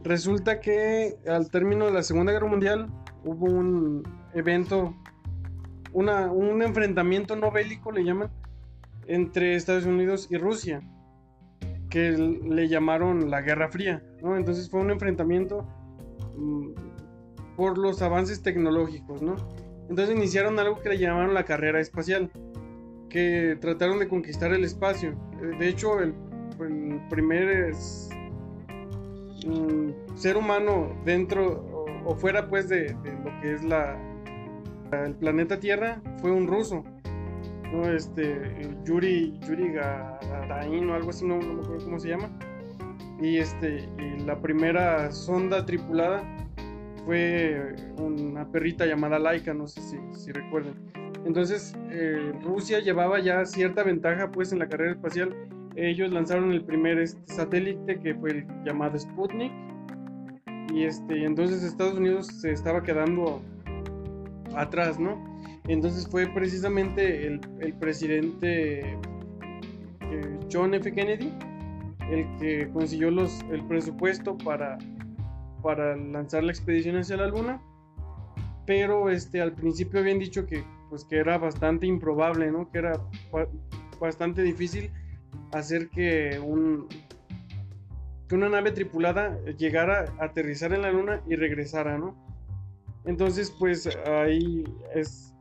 Resulta 0.05 0.59
que 0.59 1.17
al 1.27 1.49
término 1.49 1.87
de 1.87 1.91
la 1.91 2.03
Segunda 2.03 2.31
Guerra 2.31 2.47
Mundial 2.47 2.87
hubo 3.23 3.47
un 3.47 4.03
evento, 4.35 4.95
un 5.93 6.61
enfrentamiento 6.61 7.35
no 7.35 7.49
bélico, 7.49 7.91
le 7.91 8.03
llaman, 8.03 8.29
entre 9.07 9.55
Estados 9.55 9.85
Unidos 9.85 10.27
y 10.29 10.37
Rusia, 10.37 10.81
que 11.89 12.11
le 12.11 12.67
llamaron 12.67 13.31
la 13.31 13.41
Guerra 13.41 13.69
Fría. 13.69 14.03
¿no? 14.21 14.37
Entonces 14.37 14.69
fue 14.69 14.79
un 14.81 14.91
enfrentamiento 14.91 15.67
mm, 16.37 17.55
por 17.55 17.79
los 17.79 18.03
avances 18.03 18.43
tecnológicos. 18.43 19.23
¿no? 19.23 19.35
Entonces 19.89 20.15
iniciaron 20.15 20.59
algo 20.59 20.81
que 20.81 20.89
le 20.89 20.99
llamaron 20.99 21.33
la 21.33 21.45
carrera 21.45 21.79
espacial, 21.79 22.29
que 23.09 23.57
trataron 23.59 23.97
de 23.97 24.07
conquistar 24.07 24.53
el 24.53 24.63
espacio. 24.63 25.15
De 25.57 25.67
hecho, 25.67 25.99
el, 25.99 26.13
el 26.59 27.01
primer 27.09 27.71
ser 30.15 30.37
humano 30.37 30.95
dentro 31.05 31.85
o, 32.05 32.15
fuera 32.15 32.47
pues 32.47 32.69
de, 32.69 32.95
lo 33.23 33.41
que 33.41 33.53
es 33.53 33.63
la 33.63 33.99
el 34.91 35.15
planeta 35.15 35.59
Tierra 35.59 36.01
fue 36.21 36.31
un 36.31 36.47
ruso 36.47 36.83
¿no? 37.71 37.89
este 37.89 38.39
Yuri 38.85 39.37
Yuri 39.47 39.73
Gagarin 39.73 40.89
o 40.89 40.93
algo 40.93 41.09
así 41.09 41.25
no, 41.25 41.37
me 41.37 41.61
acuerdo 41.61 41.83
cómo 41.83 41.99
se 41.99 42.09
llama 42.09 42.29
y 43.21 43.37
este 43.37 43.89
y 43.97 44.23
la 44.23 44.39
primera 44.39 45.11
sonda 45.11 45.65
tripulada 45.65 46.23
fue 47.05 47.75
una 47.97 48.49
perrita 48.51 48.85
llamada 48.85 49.19
Laika 49.19 49.53
no 49.53 49.67
sé 49.67 49.81
si, 49.81 49.97
si 50.11 50.31
recuerden 50.31 50.75
entonces 51.25 51.75
eh, 51.89 52.33
Rusia 52.43 52.79
llevaba 52.79 53.19
ya 53.19 53.45
cierta 53.45 53.83
ventaja 53.83 54.31
pues 54.31 54.51
en 54.51 54.59
la 54.59 54.67
carrera 54.67 54.91
espacial 54.91 55.35
ellos 55.75 56.11
lanzaron 56.11 56.51
el 56.51 56.63
primer 56.63 56.99
este, 56.99 57.33
satélite 57.33 57.99
que 57.99 58.15
fue 58.15 58.31
el 58.31 58.47
llamado 58.63 58.97
Sputnik 58.97 59.51
y 60.73 60.83
este 60.83 61.25
entonces 61.25 61.63
Estados 61.63 61.95
Unidos 61.95 62.27
se 62.27 62.51
estaba 62.51 62.83
quedando 62.83 63.41
atrás, 64.55 64.99
¿no? 64.99 65.23
Entonces 65.67 66.07
fue 66.07 66.27
precisamente 66.27 67.27
el, 67.27 67.39
presidente 67.79 68.81
eh, 68.91 70.39
John 70.51 70.73
F. 70.73 70.91
Kennedy 70.91 71.31
el 72.09 72.27
que 72.37 72.69
consiguió 72.71 73.11
los, 73.11 73.41
el 73.51 73.63
presupuesto 73.65 74.37
para, 74.37 74.77
para 75.61 75.95
lanzar 75.95 76.43
la 76.43 76.51
expedición 76.51 76.97
hacia 76.97 77.17
la 77.17 77.27
Luna, 77.27 77.61
pero 78.67 79.09
este, 79.09 79.41
al 79.41 79.53
principio 79.53 79.99
habían 79.99 80.19
dicho 80.19 80.45
que, 80.45 80.63
pues, 80.89 81.03
que 81.05 81.17
era 81.17 81.37
bastante 81.37 81.87
improbable, 81.87 82.51
¿no? 82.51 82.69
que 82.71 82.77
era 82.77 82.93
bastante 83.99 84.43
difícil 84.43 84.91
hacer 85.51 85.89
que 85.89 86.39
un 86.43 86.87
que 88.27 88.35
una 88.35 88.49
nave 88.49 88.71
tripulada 88.71 89.39
llegara 89.57 90.05
a 90.19 90.25
aterrizar 90.25 90.73
en 90.73 90.81
la 90.81 90.91
luna 90.91 91.21
y 91.27 91.35
regresara, 91.35 91.97
¿no? 91.97 92.15
Entonces, 93.05 93.55
pues 93.59 93.87
ahí 94.07 94.63
es 94.95 95.35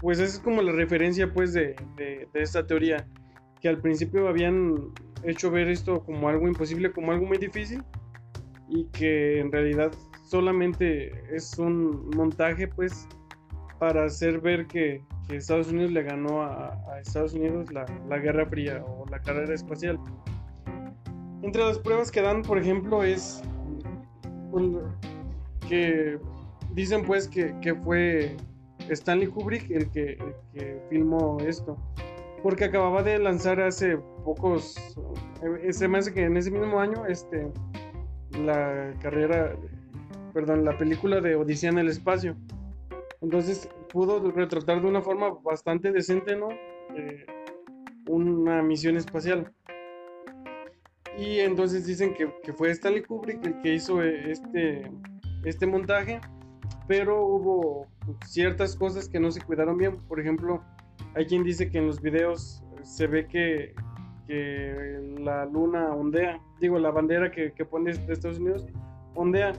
pues 0.00 0.18
es 0.18 0.38
como 0.38 0.62
la 0.62 0.72
referencia 0.72 1.32
pues 1.32 1.52
de, 1.52 1.76
de, 1.96 2.26
esta 2.34 2.66
teoría 2.66 3.06
que 3.60 3.68
al 3.68 3.80
principio 3.80 4.28
habían 4.28 4.92
hecho 5.24 5.50
ver 5.50 5.68
esto 5.68 6.02
como 6.02 6.28
algo 6.28 6.48
imposible, 6.48 6.90
como 6.92 7.12
algo 7.12 7.26
muy 7.26 7.36
difícil 7.38 7.84
y 8.68 8.84
que 8.86 9.40
en 9.40 9.52
realidad 9.52 9.92
solamente 10.24 11.12
es 11.34 11.58
un 11.58 12.08
montaje 12.16 12.66
pues 12.66 13.06
para 13.78 14.04
hacer 14.04 14.40
ver 14.40 14.66
que, 14.66 15.02
Estados 15.36 15.70
Unidos 15.70 15.92
le 15.92 16.02
ganó 16.02 16.42
a, 16.42 17.00
Estados 17.00 17.34
Unidos 17.34 17.72
la, 17.72 18.18
Guerra 18.18 18.46
Fría 18.46 18.84
o 18.84 19.06
la 19.08 19.20
carrera 19.20 19.54
espacial. 19.54 19.98
Entre 21.42 21.64
las 21.64 21.78
pruebas 21.78 22.10
que 22.10 22.20
dan, 22.20 22.42
por 22.42 22.58
ejemplo, 22.58 23.02
es 23.02 23.42
que 25.68 26.18
dicen 26.74 27.02
pues 27.04 27.28
que, 27.28 27.74
fue 27.82 28.36
Stanley 28.88 29.28
Kubrick 29.28 29.70
el 29.70 29.90
que, 29.90 30.18
filmó 30.88 31.38
esto. 31.40 31.76
Porque 32.42 32.64
acababa 32.64 33.02
de 33.02 33.18
lanzar 33.18 33.60
hace 33.60 33.98
pocos, 34.24 34.74
eh, 35.62 35.72
se 35.74 35.86
me 35.88 35.98
hace 35.98 36.12
que 36.14 36.24
en 36.24 36.38
ese 36.38 36.50
mismo 36.50 36.80
año, 36.80 37.04
este, 37.04 37.52
la 38.38 38.94
carrera, 39.02 39.54
perdón, 40.32 40.64
la 40.64 40.76
película 40.78 41.20
de 41.20 41.34
Odisea 41.34 41.70
en 41.70 41.78
el 41.78 41.88
espacio. 41.88 42.36
Entonces 43.20 43.68
pudo 43.92 44.30
retratar 44.30 44.80
de 44.80 44.88
una 44.88 45.02
forma 45.02 45.30
bastante 45.42 45.92
decente, 45.92 46.36
¿no? 46.36 46.48
Eh, 46.96 47.26
una 48.08 48.62
misión 48.62 48.96
espacial. 48.96 49.52
Y 51.18 51.40
entonces 51.40 51.86
dicen 51.86 52.14
que, 52.14 52.52
fue 52.52 52.70
Stanley 52.70 53.02
Kubrick 53.02 53.44
el 53.44 53.60
que 53.60 53.74
hizo 53.74 54.02
eh, 54.02 54.30
este, 54.30 54.90
este 55.44 55.66
montaje, 55.66 56.20
pero 56.86 57.24
hubo 57.24 57.86
ciertas 58.26 58.76
cosas 58.76 59.08
que 59.08 59.20
no 59.20 59.30
se 59.30 59.40
cuidaron 59.40 59.76
bien. 59.76 59.98
Por 60.08 60.20
ejemplo, 60.20 60.62
hay 61.14 61.26
quien 61.26 61.44
dice 61.44 61.70
que 61.70 61.78
en 61.78 61.86
los 61.86 62.00
videos 62.00 62.62
se 62.82 63.06
ve 63.06 63.26
que, 63.26 63.74
la 65.18 65.44
luna 65.44 65.92
ondea, 65.92 66.40
digo, 66.60 66.78
la 66.78 66.92
bandera 66.92 67.32
que, 67.32 67.52
que 67.52 67.64
pone 67.64 67.90
Estados 67.90 68.38
Unidos 68.38 68.64
ondea 69.16 69.52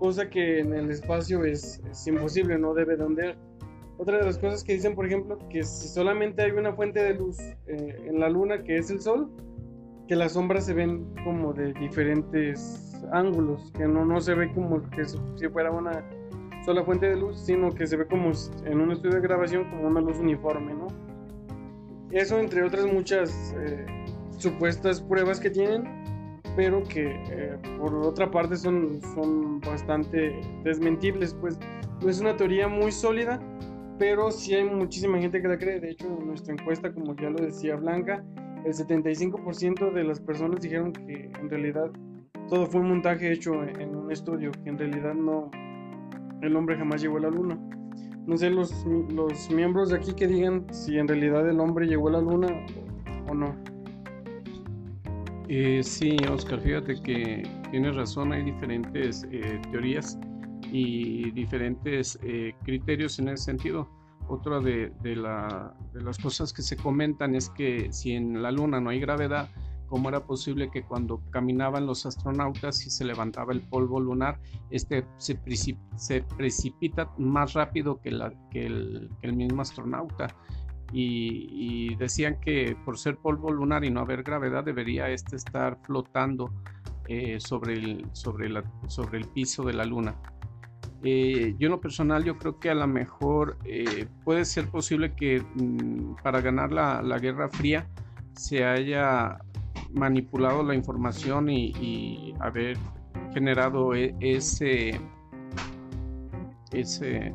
cosa 0.00 0.30
que 0.30 0.60
en 0.60 0.72
el 0.72 0.90
espacio 0.90 1.44
es, 1.44 1.80
imposible, 2.06 2.58
no 2.58 2.74
debe 2.74 2.96
de 2.96 3.04
ondear. 3.04 3.36
Otra 4.00 4.16
de 4.16 4.24
las 4.24 4.38
cosas 4.38 4.64
que 4.64 4.72
dicen, 4.72 4.94
por 4.94 5.04
ejemplo, 5.04 5.38
que 5.50 5.62
si 5.62 5.86
solamente 5.86 6.40
hay 6.40 6.52
una 6.52 6.72
fuente 6.72 7.02
de 7.02 7.12
luz 7.12 7.38
eh, 7.66 8.02
en 8.06 8.18
la 8.18 8.30
luna, 8.30 8.62
que 8.62 8.78
es 8.78 8.90
el 8.90 8.98
sol, 9.02 9.30
que 10.08 10.16
las 10.16 10.32
sombras 10.32 10.64
se 10.64 10.72
ven 10.72 11.14
como 11.22 11.52
de 11.52 11.74
diferentes 11.74 12.98
ángulos, 13.12 13.70
que 13.76 13.86
no, 13.86 14.06
no 14.06 14.18
se 14.22 14.32
ve 14.32 14.50
como 14.54 14.88
que 14.88 15.04
si 15.04 15.48
fuera 15.52 15.70
una, 15.70 16.02
sola 16.64 16.82
fuente 16.82 17.10
de 17.10 17.16
luz, 17.16 17.40
sino 17.40 17.74
que 17.74 17.86
se 17.86 17.98
ve 17.98 18.06
como 18.06 18.32
en 18.64 18.80
un 18.80 18.90
estudio 18.90 19.16
de 19.16 19.20
grabación 19.20 19.68
como 19.68 19.88
una 19.88 20.00
luz 20.00 20.18
uniforme, 20.18 20.72
¿no? 20.72 20.86
Eso 22.10 22.38
entre 22.38 22.62
otras 22.62 22.90
muchas 22.90 23.54
eh, 23.58 23.84
supuestas 24.38 25.02
pruebas 25.02 25.40
que 25.40 25.50
tienen, 25.50 25.84
pero 26.56 26.82
que 26.84 27.22
eh, 27.30 27.58
por 27.78 27.94
otra 27.96 28.30
parte 28.30 28.56
son, 28.56 29.02
son 29.14 29.60
bastante 29.60 30.40
desmentibles, 30.64 31.34
pues 31.34 31.58
no 32.02 32.08
es 32.08 32.18
una 32.18 32.34
teoría 32.34 32.66
muy 32.66 32.92
sólida, 32.92 33.38
pero 34.00 34.30
sí 34.30 34.54
hay 34.54 34.64
muchísima 34.64 35.18
gente 35.18 35.42
que 35.42 35.46
la 35.46 35.58
cree. 35.58 35.78
De 35.78 35.90
hecho, 35.90 36.06
en 36.06 36.28
nuestra 36.28 36.54
encuesta, 36.54 36.90
como 36.90 37.14
ya 37.16 37.28
lo 37.28 37.36
decía 37.36 37.76
Blanca, 37.76 38.24
el 38.64 38.72
75% 38.72 39.92
de 39.92 40.04
las 40.04 40.18
personas 40.18 40.62
dijeron 40.62 40.94
que 40.94 41.30
en 41.38 41.50
realidad 41.50 41.90
todo 42.48 42.66
fue 42.66 42.80
un 42.80 42.88
montaje 42.88 43.30
hecho 43.30 43.62
en 43.62 43.94
un 43.94 44.10
estudio, 44.10 44.52
que 44.64 44.70
en 44.70 44.78
realidad 44.78 45.12
no, 45.12 45.50
el 46.40 46.56
hombre 46.56 46.78
jamás 46.78 47.02
llegó 47.02 47.18
a 47.18 47.20
la 47.20 47.28
luna. 47.28 47.58
No 48.26 48.38
sé 48.38 48.48
los, 48.48 48.72
los 49.10 49.50
miembros 49.50 49.90
de 49.90 49.96
aquí 49.96 50.14
que 50.14 50.26
digan 50.26 50.64
si 50.72 50.96
en 50.96 51.06
realidad 51.06 51.46
el 51.46 51.60
hombre 51.60 51.86
llegó 51.86 52.08
a 52.08 52.12
la 52.12 52.20
luna 52.22 52.48
o 53.28 53.34
no. 53.34 53.54
Eh, 55.48 55.82
sí, 55.82 56.16
Oscar, 56.32 56.58
fíjate 56.60 56.94
que 57.02 57.42
tienes 57.70 57.96
razón, 57.96 58.32
hay 58.32 58.44
diferentes 58.44 59.28
eh, 59.30 59.60
teorías 59.70 60.18
y 60.72 61.30
diferentes 61.32 62.18
eh, 62.22 62.54
criterios 62.62 63.18
en 63.18 63.28
ese 63.28 63.44
sentido. 63.44 63.88
Otra 64.28 64.60
de, 64.60 64.92
la, 65.02 65.74
de, 65.92 66.02
las 66.02 66.18
cosas 66.18 66.52
que 66.52 66.62
se 66.62 66.76
comentan 66.76 67.34
es 67.34 67.50
que 67.50 67.92
si 67.92 68.12
en 68.12 68.40
la 68.42 68.52
Luna 68.52 68.80
no 68.80 68.90
hay 68.90 69.00
gravedad, 69.00 69.50
¿cómo 69.88 70.08
era 70.08 70.24
posible 70.24 70.70
que 70.70 70.84
cuando 70.84 71.20
caminaban 71.30 71.84
los 71.84 72.06
astronautas 72.06 72.86
y 72.86 72.90
se 72.90 73.04
levantaba 73.04 73.52
el 73.52 73.60
polvo 73.60 73.98
lunar, 73.98 74.38
este 74.70 75.04
se, 75.16 75.34
precipita 76.36 77.10
más 77.18 77.54
rápido 77.54 78.00
que, 78.00 78.10
el, 78.10 79.10
mismo 79.34 79.62
astronauta? 79.62 80.28
Y, 80.92 81.94
decían 81.96 82.38
que 82.40 82.76
por 82.84 82.98
ser 82.98 83.16
polvo 83.16 83.50
lunar 83.50 83.84
y 83.84 83.90
no 83.90 84.00
haber 84.00 84.22
gravedad, 84.22 84.62
debería 84.62 85.08
este 85.08 85.34
estar 85.34 85.76
flotando 85.82 86.52
eh, 87.08 87.38
sobre 87.40 87.74
el 87.74 89.28
piso 89.34 89.64
de 89.64 89.72
la 89.72 89.84
Luna. 89.84 90.16
Eh, 91.02 91.54
yo 91.58 91.66
en 91.68 91.72
lo 91.72 91.80
personal 91.80 92.24
yo 92.24 92.36
creo 92.36 92.60
que 92.60 92.68
a 92.68 92.74
lo 92.74 92.86
mejor 92.86 93.56
eh, 93.64 94.06
puede 94.22 94.44
ser 94.44 94.68
posible 94.68 95.14
que 95.14 95.42
mm, 95.54 96.16
para 96.22 96.42
ganar 96.42 96.72
la, 96.72 97.00
la, 97.00 97.18
Guerra 97.18 97.48
Fría 97.48 97.86
se 98.34 98.66
haya 98.66 99.38
manipulado 99.94 100.62
la 100.62 100.74
información 100.74 101.48
y, 101.48 102.34
haber 102.40 102.76
generado 103.32 103.94
e, 103.94 104.14
ese 104.20 105.00
ese 106.72 107.32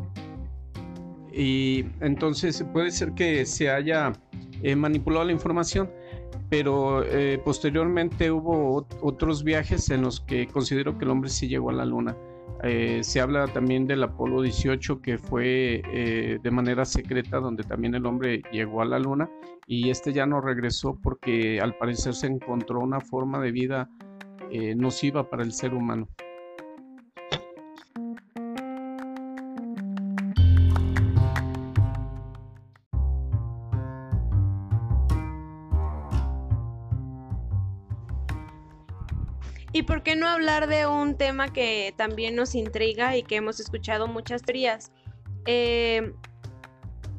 y 1.34 1.86
entonces 2.01 2.63
puede 2.71 2.91
ser 2.91 3.13
que 3.13 3.45
se 3.47 3.71
haya 3.71 4.13
eh, 4.62 4.75
manipulado 4.75 5.25
la 5.25 5.32
información 5.32 5.89
pero 6.49 7.04
posteriormente 7.43 8.30
hubo 8.32 8.86
otros 9.01 9.43
viajes 9.43 9.89
en 9.89 10.04
los 10.04 10.21
que 10.21 10.47
considero 10.47 10.97
que 10.97 11.04
el 11.04 11.12
hombre 11.12 11.30
sí 11.30 11.47
llegó 11.47 11.71
a 11.71 11.73
la 11.73 11.86
luna 11.86 12.15
eh, 12.63 13.01
se 13.03 13.21
habla 13.21 13.47
también 13.47 13.86
del 13.86 14.03
Apolo 14.03 14.41
18 14.41 15.01
que 15.01 15.17
fue 15.17 15.81
eh, 15.93 16.39
de 16.41 16.51
manera 16.51 16.86
secreta 16.86 17.38
donde 17.39 17.63
también 17.63 17.95
el 17.95 18.05
hombre 18.05 18.41
llegó 18.51 18.81
a 18.81 18.86
la 18.86 18.97
luna 18.97 19.29
y 19.67 19.89
este 19.89 20.13
ya 20.13 20.25
no 20.25 20.41
regresó 20.41 20.97
porque 21.01 21.60
al 21.60 21.77
parecer 21.77 22.13
se 22.15 22.27
encontró 22.27 22.79
una 22.79 23.01
forma 23.01 23.39
de 23.39 23.51
vida 23.51 23.89
eh, 24.51 24.73
nociva 24.75 25.29
para 25.29 25.43
el 25.43 25.51
ser 25.51 25.73
humano. 25.73 26.08
¿Y 39.76 39.84
por 39.84 40.04
qué 40.04 40.16
no 40.16 40.30
hablar 40.30 40.68
de 40.68 40.88
un 40.88 41.18
tema 41.18 41.52
que 41.52 41.94
también 41.98 42.34
nos 42.34 42.56
intriga 42.56 43.18
y 43.18 43.24
que 43.24 43.36
hemos 43.36 43.60
escuchado 43.60 44.08
muchas 44.08 44.42
teorías? 44.42 44.94
Eh, 45.46 46.14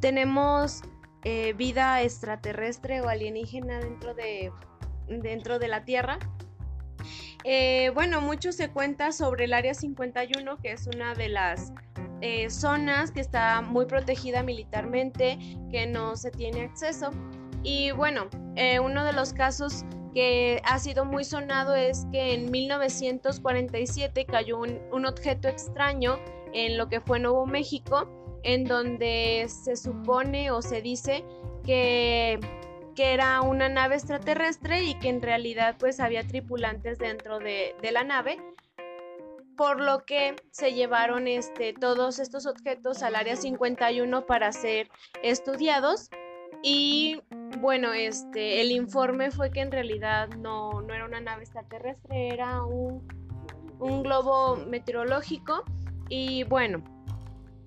tenemos 0.01 0.81
eh, 1.25 1.53
vida 1.53 2.01
extraterrestre 2.01 3.03
o 3.03 3.11
alienígena 3.11 3.79
dentro 3.81 4.15
de, 4.15 4.51
dentro 5.07 5.59
de 5.59 5.69
la 5.69 5.85
Tierra. 5.85 6.19
Eh, 7.45 7.91
bueno, 7.93 8.23
mucho 8.23 8.53
se 8.53 8.71
cuenta 8.71 9.13
sobre 9.13 9.45
el 9.45 9.53
Área 9.53 9.75
51, 9.75 10.57
que 10.57 10.73
es 10.73 10.87
una 10.87 11.15
de 11.15 11.29
las 11.29 11.75
zonas 12.49 13.11
que 13.11 13.21
está 13.21 13.61
muy 13.61 13.85
protegida 13.85 14.43
militarmente, 14.43 15.39
que 15.71 15.87
no 15.87 16.17
se 16.17 16.31
tiene 16.31 16.63
acceso. 16.63 17.11
Y 17.63 17.91
bueno, 17.91 18.31
uno 18.81 19.05
de 19.05 19.13
los 19.13 19.35
casos 19.35 19.85
que 20.17 20.63
ha 20.65 20.79
sido 20.79 21.05
muy 21.05 21.25
sonado 21.25 21.75
es 21.75 22.07
que 22.11 22.33
en 22.33 22.51
1947 22.51 24.25
cayó 24.25 24.59
un, 24.59 25.05
objeto 25.05 25.47
extraño 25.47 26.19
en 26.55 26.79
lo 26.79 26.89
que 26.89 27.03
fue 27.03 27.21
Nuevo 27.21 27.45
México, 27.45 28.09
en 28.43 28.65
donde 28.65 29.45
se 29.51 29.77
supone 29.77 30.51
o 30.51 30.63
se 30.63 30.81
dice 30.81 31.23
que, 31.67 32.41
que 32.95 33.13
era 33.13 33.43
una 33.43 33.69
nave 33.69 33.97
extraterrestre 33.97 34.85
y 34.85 34.95
que 34.95 35.11
en 35.11 35.21
realidad 35.21 35.77
pues 35.79 36.01
había 36.01 36.27
tripulantes 36.27 36.99
dentro 36.99 37.39
de, 37.39 37.77
de 37.83 37.93
la 37.93 38.03
nave 38.03 38.39
por 39.55 39.83
lo 39.83 40.07
que 40.07 40.35
se 40.51 40.73
llevaron 40.73 41.29
este, 41.29 41.75
todos 41.75 42.21
estos 42.21 42.47
objetos 42.47 43.03
al 43.03 43.17
área 43.17 43.37
51 43.37 44.25
para 44.25 44.51
ser 44.53 44.89
estudiados 45.23 46.09
y 46.69 47.23
bueno, 47.61 47.93
este, 47.93 48.61
el 48.61 48.73
informe 48.73 49.31
fue 49.31 49.53
que 49.53 49.61
en 49.61 49.71
realidad 49.71 50.31
no, 50.31 50.83
no 50.83 50.93
era 50.93 51.05
una 51.05 51.21
nave 51.21 51.45
extraterrestre, 51.45 52.35
era 52.35 52.65
un, 52.65 53.07
un 53.79 54.03
globo 54.03 54.57
meteorológico. 54.57 55.63
Y 56.09 56.43
bueno, 56.43 56.83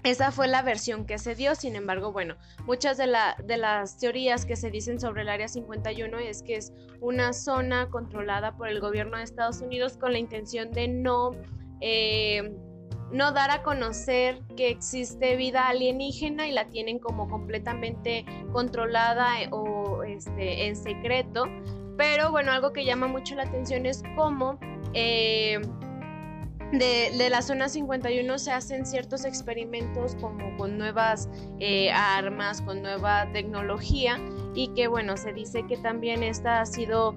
esa 0.03 0.33
fue 0.33 0.49
la 0.49 0.63
versión 0.63 1.05
que 1.05 1.17
se 1.17 1.33
dio, 1.33 1.55
sin 1.55 1.77
embargo, 1.77 2.11
bueno, 2.11 2.35
muchas 2.65 2.97
de, 2.97 3.07
la, 3.07 3.37
de, 3.41 3.55
las 3.55 3.99
teorías 3.99 4.45
que 4.45 4.57
se 4.57 4.69
dicen 4.69 4.99
sobre 4.99 5.21
el 5.21 5.29
Área 5.29 5.47
51 5.47 6.19
es 6.19 6.43
que 6.43 6.57
es 6.57 6.73
una 6.99 7.31
zona 7.31 7.89
controlada 7.89 8.57
por 8.57 8.67
el 8.67 8.81
gobierno 8.81 9.15
de 9.15 9.23
Estados 9.23 9.61
Unidos 9.61 9.95
con 9.95 10.11
la 10.11 10.19
intención 10.19 10.73
de 10.73 10.89
no 10.89 11.31
eh, 11.79 12.53
no 13.11 13.31
dar 13.31 13.51
a 13.51 13.63
conocer 13.63 14.41
que 14.55 14.69
existe 14.69 15.35
vida 15.35 15.67
alienígena 15.67 16.47
y 16.47 16.51
la 16.51 16.65
tienen 16.69 16.99
como 16.99 17.27
completamente 17.27 18.25
controlada 18.51 19.41
eh, 19.41 19.49
o 19.51 20.03
este, 20.03 20.67
en 20.67 20.75
secreto. 20.75 21.45
Pero 21.97 22.31
bueno, 22.31 22.51
algo 22.51 22.71
que 22.71 22.85
llama 22.85 23.07
mucho 23.07 23.35
la 23.35 23.43
atención 23.43 23.85
es 23.85 24.03
cómo 24.15 24.57
eh, 24.93 25.59
de, 26.71 27.29
la 27.29 27.41
zona 27.41 27.67
51 27.67 28.37
se 28.37 28.51
hacen 28.51 28.85
ciertos 28.85 29.25
experimentos 29.25 30.15
como 30.21 30.55
con 30.57 30.77
nuevas 30.77 31.29
eh, 31.59 31.91
armas, 31.91 32.61
con 32.61 32.81
nueva 32.81 33.27
tecnología 33.33 34.19
y 34.53 34.67
que 34.69 34.87
bueno, 34.87 35.17
se 35.17 35.33
dice 35.33 35.65
que 35.67 35.77
también 35.77 36.23
esta 36.23 36.61
ha 36.61 36.65
sido 36.65 37.15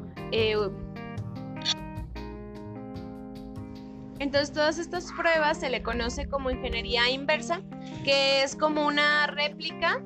Entonces 4.23 4.53
todas 4.53 4.79
estas 4.79 5.11
pruebas 5.15 5.59
se 5.59 5.69
le 5.69 5.83
conoce 5.83 6.29
como 6.29 6.49
ingeniería 6.49 7.11
inversa, 7.11 7.61
que 8.05 8.45
es 8.45 8.55
como 8.55 8.87
una 8.87 9.27
réplica 9.27 10.01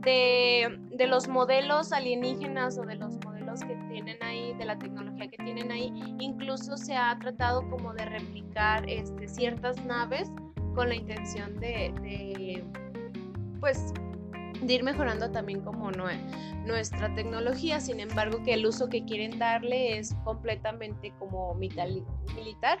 de, 0.00 0.78
los 1.08 1.26
modelos 1.26 1.90
alienígenas 1.90 2.76
o 2.76 2.82
de 2.82 2.96
los 2.96 3.16
modelos 3.24 3.60
que 3.60 3.74
tienen 3.88 4.22
ahí, 4.22 4.52
de 4.58 4.66
la 4.66 4.78
tecnología 4.78 5.28
que 5.28 5.38
tienen 5.42 5.72
ahí. 5.72 5.90
Incluso 6.20 6.76
se 6.76 6.96
ha 6.96 7.18
tratado 7.18 7.66
como 7.70 7.94
de 7.94 8.04
replicar 8.04 8.86
este, 8.90 9.26
ciertas 9.26 9.82
naves 9.86 10.30
con 10.74 10.90
la 10.90 10.96
intención 10.96 11.58
de, 11.58 12.62
pues 13.58 13.94
de 14.60 14.74
ir 14.74 14.82
mejorando 14.82 15.30
también 15.30 15.62
como 15.62 15.90
nuestra 16.66 17.14
tecnología, 17.14 17.80
sin 17.80 18.00
embargo 18.00 18.42
que 18.44 18.52
el 18.52 18.66
uso 18.66 18.90
que 18.90 19.02
quieren 19.06 19.38
darle 19.38 19.96
es 19.96 20.14
completamente 20.24 21.10
como 21.18 21.54
militar 21.54 22.78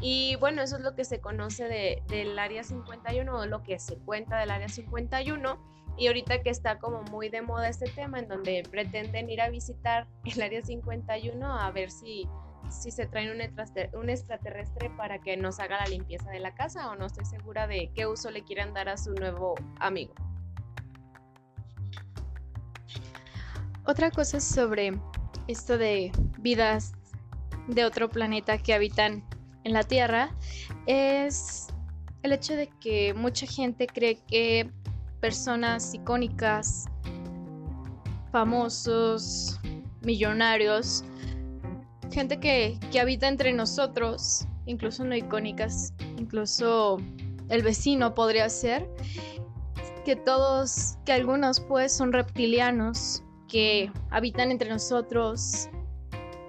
y 0.00 0.36
bueno, 0.36 0.62
eso 0.62 0.76
es 0.76 0.82
lo 0.82 0.94
que 0.94 1.04
se 1.04 1.20
conoce 1.20 2.02
del 2.08 2.38
Área 2.38 2.62
51 2.62 3.36
o 3.36 3.46
lo 3.46 3.62
que 3.62 3.78
se 3.78 3.96
cuenta 3.96 4.38
del 4.38 4.50
Área 4.50 4.68
51. 4.68 5.58
Y 5.96 6.06
ahorita 6.06 6.42
que 6.42 6.50
está 6.50 6.78
como 6.78 7.02
muy 7.02 7.28
de 7.28 7.42
moda 7.42 7.68
este 7.68 7.90
tema, 7.90 8.20
en 8.20 8.28
donde 8.28 8.62
pretenden 8.70 9.28
ir 9.28 9.40
a 9.40 9.48
visitar 9.48 10.06
el 10.24 10.40
Área 10.40 10.62
51 10.62 11.44
a 11.52 11.70
ver 11.72 11.90
si, 11.90 12.28
si 12.70 12.92
se 12.92 13.06
traen 13.06 13.30
un, 13.30 14.00
un 14.00 14.10
extraterrestre 14.10 14.90
para 14.90 15.18
que 15.18 15.36
nos 15.36 15.58
haga 15.58 15.78
la 15.78 15.86
limpieza 15.86 16.30
de 16.30 16.38
la 16.38 16.54
casa 16.54 16.90
o 16.90 16.94
no 16.94 17.06
estoy 17.06 17.24
segura 17.24 17.66
de 17.66 17.90
qué 17.96 18.06
uso 18.06 18.30
le 18.30 18.44
quieran 18.44 18.72
dar 18.74 18.88
a 18.88 18.96
su 18.96 19.12
nuevo 19.14 19.56
amigo. 19.80 20.14
Otra 23.84 24.10
cosa 24.12 24.38
sobre 24.38 24.92
esto 25.48 25.78
de 25.78 26.12
vidas 26.38 26.92
de 27.66 27.84
otro 27.84 28.08
planeta 28.08 28.58
que 28.58 28.74
habitan 28.74 29.27
en 29.68 29.74
la 29.74 29.84
Tierra 29.84 30.30
es 30.86 31.68
el 32.22 32.32
hecho 32.32 32.56
de 32.56 32.68
que 32.80 33.14
mucha 33.14 33.46
gente 33.46 33.86
cree 33.86 34.18
que 34.26 34.70
personas 35.20 35.94
icónicas, 35.94 36.86
famosos, 38.32 39.60
millonarios, 40.02 41.04
gente 42.10 42.40
que, 42.40 42.78
que 42.90 43.00
habita 43.00 43.28
entre 43.28 43.52
nosotros, 43.52 44.46
incluso 44.66 45.04
no 45.04 45.14
icónicas, 45.14 45.92
incluso 46.16 46.98
el 47.48 47.62
vecino 47.62 48.14
podría 48.14 48.48
ser, 48.48 48.88
que 50.04 50.16
todos, 50.16 50.96
que 51.04 51.12
algunos 51.12 51.60
pues 51.60 51.94
son 51.94 52.12
reptilianos, 52.12 53.22
que 53.48 53.90
habitan 54.10 54.50
entre 54.50 54.70
nosotros 54.70 55.68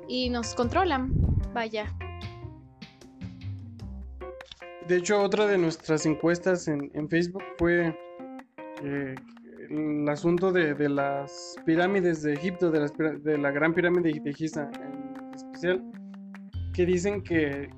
y 0.07 0.29
nos 0.29 0.55
controlan, 0.55 1.11
vaya. 1.53 1.93
De 4.89 4.95
hecho, 4.95 5.21
otra 5.21 5.45
de 5.45 5.59
nuestras 5.59 6.07
encuestas 6.07 6.67
en, 6.67 7.07
Facebook 7.09 7.43
fue 7.59 7.95
eh, 8.83 9.15
el 9.69 10.09
asunto 10.09 10.51
de, 10.51 10.89
las 10.89 11.57
pirámides 11.63 12.23
de 12.23 12.33
Egipto, 12.33 12.71
de, 12.71 13.37
la 13.37 13.51
gran 13.51 13.75
pirámide 13.75 14.19
de 14.19 14.33
Giza 14.33 14.67
en 14.81 15.31
especial, 15.35 15.83
que 16.73 16.87
dicen 16.87 17.21
que, 17.21 17.69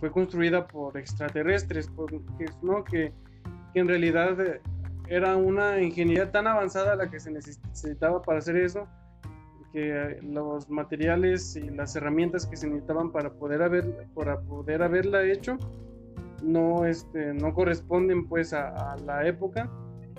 fue 0.00 0.10
construida 0.10 0.66
por 0.66 0.96
extraterrestres, 0.96 1.88
¿no? 2.62 2.82
que, 2.82 3.12
que 3.72 3.78
en 3.78 3.86
realidad 3.86 4.36
era 5.06 5.36
una 5.36 5.80
ingeniería 5.80 6.32
tan 6.32 6.48
avanzada 6.48 6.96
la 6.96 7.08
que 7.08 7.20
se 7.20 7.30
necesitaba 7.30 8.22
para 8.22 8.40
hacer 8.40 8.56
eso, 8.56 8.88
que 9.72 10.18
los 10.20 10.68
materiales 10.68 11.54
y 11.54 11.70
las 11.70 11.94
herramientas 11.94 12.44
que 12.44 12.56
se 12.56 12.66
necesitaban 12.66 13.12
para 13.12 13.30
poder, 13.34 13.62
haber, 13.62 14.08
para 14.14 14.40
poder 14.40 14.82
haberla 14.82 15.22
hecho 15.22 15.58
no, 16.42 16.84
este, 16.86 17.34
no 17.34 17.54
corresponden 17.54 18.26
pues 18.26 18.52
a, 18.52 18.96
la 19.04 19.26
época. 19.26 19.70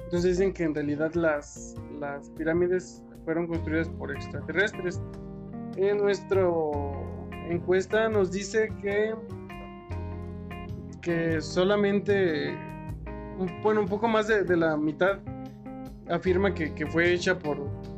Entonces 0.03 0.37
dicen 0.37 0.53
que 0.53 0.63
en 0.63 0.73
realidad 0.73 1.13
las, 1.13 1.75
las 1.99 2.29
pirámides 2.31 3.03
fueron 3.25 3.47
construidas 3.47 3.89
por 3.89 4.11
extraterrestres. 4.11 5.01
En 5.75 5.97
nuestra 5.97 6.41
encuesta 7.49 8.09
nos 8.09 8.31
dice 8.31 8.69
que, 8.81 9.13
que 11.01 11.41
solamente, 11.41 12.57
bueno, 13.61 13.81
un 13.81 13.87
poco 13.87 14.07
más 14.07 14.27
de, 14.27 14.55
la 14.55 14.77
mitad 14.77 15.19
afirma 16.09 16.53
que, 16.53 16.73
que, 16.73 16.87
fue 16.87 17.13
hecha 17.13 17.37
por, 17.37 17.57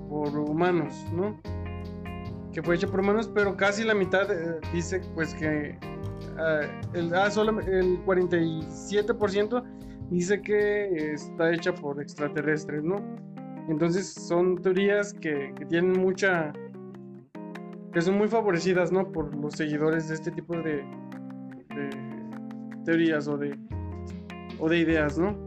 por 0.10 0.36
humanos, 0.38 1.06
¿no? 1.14 1.40
Que 2.52 2.64
fue 2.64 2.76
hecha 2.76 2.88
por 2.88 3.02
humanos, 3.02 3.30
pero 3.34 3.56
casi 3.56 3.84
la 3.84 3.94
mitad 3.94 4.32
eh, 4.32 4.60
dice 4.74 5.02
pues 5.14 5.36
que 5.36 5.78
Ah, 6.40 6.62
el, 6.94 7.14
ah, 7.14 7.30
solo 7.30 7.60
el 7.60 8.04
47% 8.06 9.64
dice 10.10 10.42
que 10.42 11.14
está 11.14 11.54
hecha 11.54 11.74
por 11.74 12.02
extraterrestres, 12.02 12.84
¿no? 12.84 12.96
Entonces 13.68 14.14
son 14.14 14.62
teorías 14.62 15.14
que, 15.14 15.54
tienen 15.68 16.00
mucha... 16.00 16.54
que 17.94 18.02
son 18.02 18.18
muy 18.18 18.28
favorecidas, 18.28 18.92
¿no? 18.92 19.12
Por 19.12 19.36
los 19.36 19.54
seguidores 19.54 20.08
de 20.08 20.16
este 20.16 20.32
tipo 20.32 20.56
de, 20.56 20.84
teorías 22.86 23.28
o 23.28 23.38
de, 23.38 23.56
o 24.60 24.70
de 24.70 24.80
ideas, 24.80 25.20
¿no? 25.20 25.38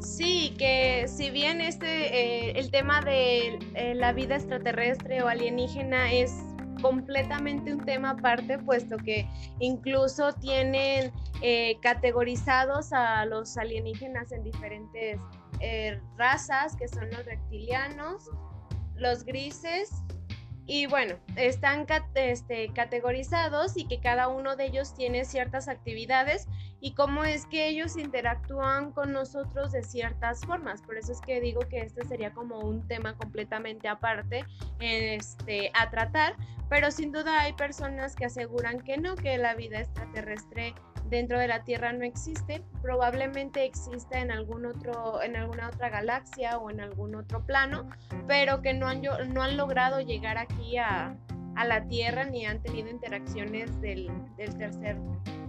Sí, 0.00 0.54
que 0.58 1.06
si 1.08 1.30
bien 1.30 1.60
este, 1.60 2.48
eh, 2.48 2.52
el 2.56 2.70
tema 2.70 3.00
de 3.00 3.58
eh, 3.74 3.94
la 3.94 4.12
vida 4.12 4.34
extraterrestre 4.34 5.22
o 5.22 5.28
alienígena 5.28 6.12
es 6.12 6.43
completamente 6.84 7.72
un 7.72 7.82
tema 7.82 8.10
aparte, 8.10 8.58
puesto 8.58 8.98
que 8.98 9.26
incluso 9.58 10.34
tienen 10.34 11.10
eh, 11.40 11.78
categorizados 11.80 12.92
a 12.92 13.24
los 13.24 13.56
alienígenas 13.56 14.32
en 14.32 14.44
diferentes 14.44 15.18
eh, 15.60 15.98
razas, 16.18 16.76
que 16.76 16.86
son 16.86 17.08
los 17.10 17.24
reptilianos, 17.24 18.28
los 18.96 19.24
grises 19.24 19.92
y 20.66 20.84
bueno, 20.84 21.14
están 21.36 21.86
este, 22.16 22.68
categorizados 22.74 23.78
y 23.78 23.88
que 23.88 24.00
cada 24.00 24.28
uno 24.28 24.54
de 24.54 24.66
ellos 24.66 24.94
tiene 24.94 25.24
ciertas 25.24 25.68
actividades 25.68 26.48
y 26.84 26.92
cómo 26.92 27.24
es 27.24 27.46
que 27.46 27.66
ellos 27.66 27.96
interactúan 27.96 28.92
con 28.92 29.10
nosotros 29.10 29.72
de 29.72 29.82
ciertas 29.82 30.44
formas. 30.44 30.82
Por 30.82 30.98
eso 30.98 31.12
es 31.12 31.20
que 31.22 31.40
digo 31.40 31.60
que 31.60 31.80
este 31.80 32.04
sería 32.04 32.30
como 32.34 32.58
un 32.58 32.86
tema 32.86 33.14
completamente 33.14 33.88
aparte 33.88 34.44
este, 34.80 35.70
a 35.72 35.88
tratar, 35.88 36.36
pero 36.68 36.90
sin 36.90 37.10
duda 37.10 37.40
hay 37.40 37.54
personas 37.54 38.14
que 38.14 38.26
aseguran 38.26 38.80
que 38.80 38.98
no, 38.98 39.14
que 39.14 39.38
la 39.38 39.54
vida 39.54 39.80
extraterrestre 39.80 40.74
dentro 41.08 41.38
de 41.38 41.48
la 41.48 41.64
Tierra 41.64 41.90
no 41.94 42.04
existe, 42.04 42.62
probablemente 42.82 43.64
existe 43.64 44.18
en 44.18 44.30
algún 44.30 44.66
otro, 44.66 45.22
en 45.22 45.36
alguna 45.36 45.68
otra 45.68 45.88
galaxia 45.88 46.58
o 46.58 46.68
en 46.68 46.82
algún 46.82 47.14
otro 47.14 47.46
plano, 47.46 47.88
pero 48.26 48.60
que 48.60 48.74
no 48.74 48.88
han, 48.88 49.00
no 49.32 49.42
han 49.42 49.56
logrado 49.56 50.02
llegar 50.02 50.36
aquí 50.36 50.76
a, 50.76 51.16
la 51.66 51.88
Tierra 51.88 52.24
ni 52.24 52.44
han 52.44 52.60
tenido 52.62 52.90
interacciones 52.90 53.80
del, 53.80 54.10
tercer 54.36 54.96
mundo. 54.96 55.43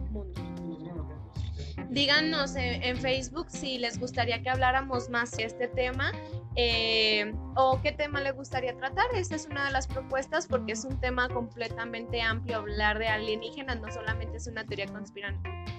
Díganos 1.90 2.56
en, 2.56 2.98
Facebook 2.98 3.48
si 3.50 3.78
les 3.78 4.00
gustaría 4.00 4.42
que 4.42 4.50
habláramos 4.50 5.10
más 5.10 5.32
de 5.32 5.44
este 5.44 5.68
tema 5.68 6.12
eh, 6.56 7.34
o 7.56 7.80
qué 7.82 7.92
tema 7.92 8.22
le 8.22 8.32
gustaría 8.32 8.76
tratar. 8.76 9.06
Esta 9.14 9.36
es 9.36 9.46
una 9.46 9.66
de 9.66 9.72
las 9.72 9.88
propuestas 9.88 10.48
porque 10.48 10.74
es 10.74 10.84
un 10.86 11.00
tema 11.00 11.30
completamente 11.30 12.22
amplio. 12.22 12.58
Hablar 12.58 13.00
de 13.00 13.08
alienígenas 13.08 13.80
no 13.82 13.92
solamente 13.92 14.38
es 14.38 14.48
una 14.48 14.66
teoría 14.66 14.88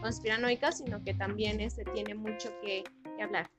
conspiranoica, 0.02 0.72
sino 0.72 1.02
que 1.02 1.14
también 1.14 1.60
este 1.60 1.84
tiene 1.84 2.14
mucho 2.14 2.50
que, 2.62 2.84
que 3.16 3.22
hablar. 3.22 3.50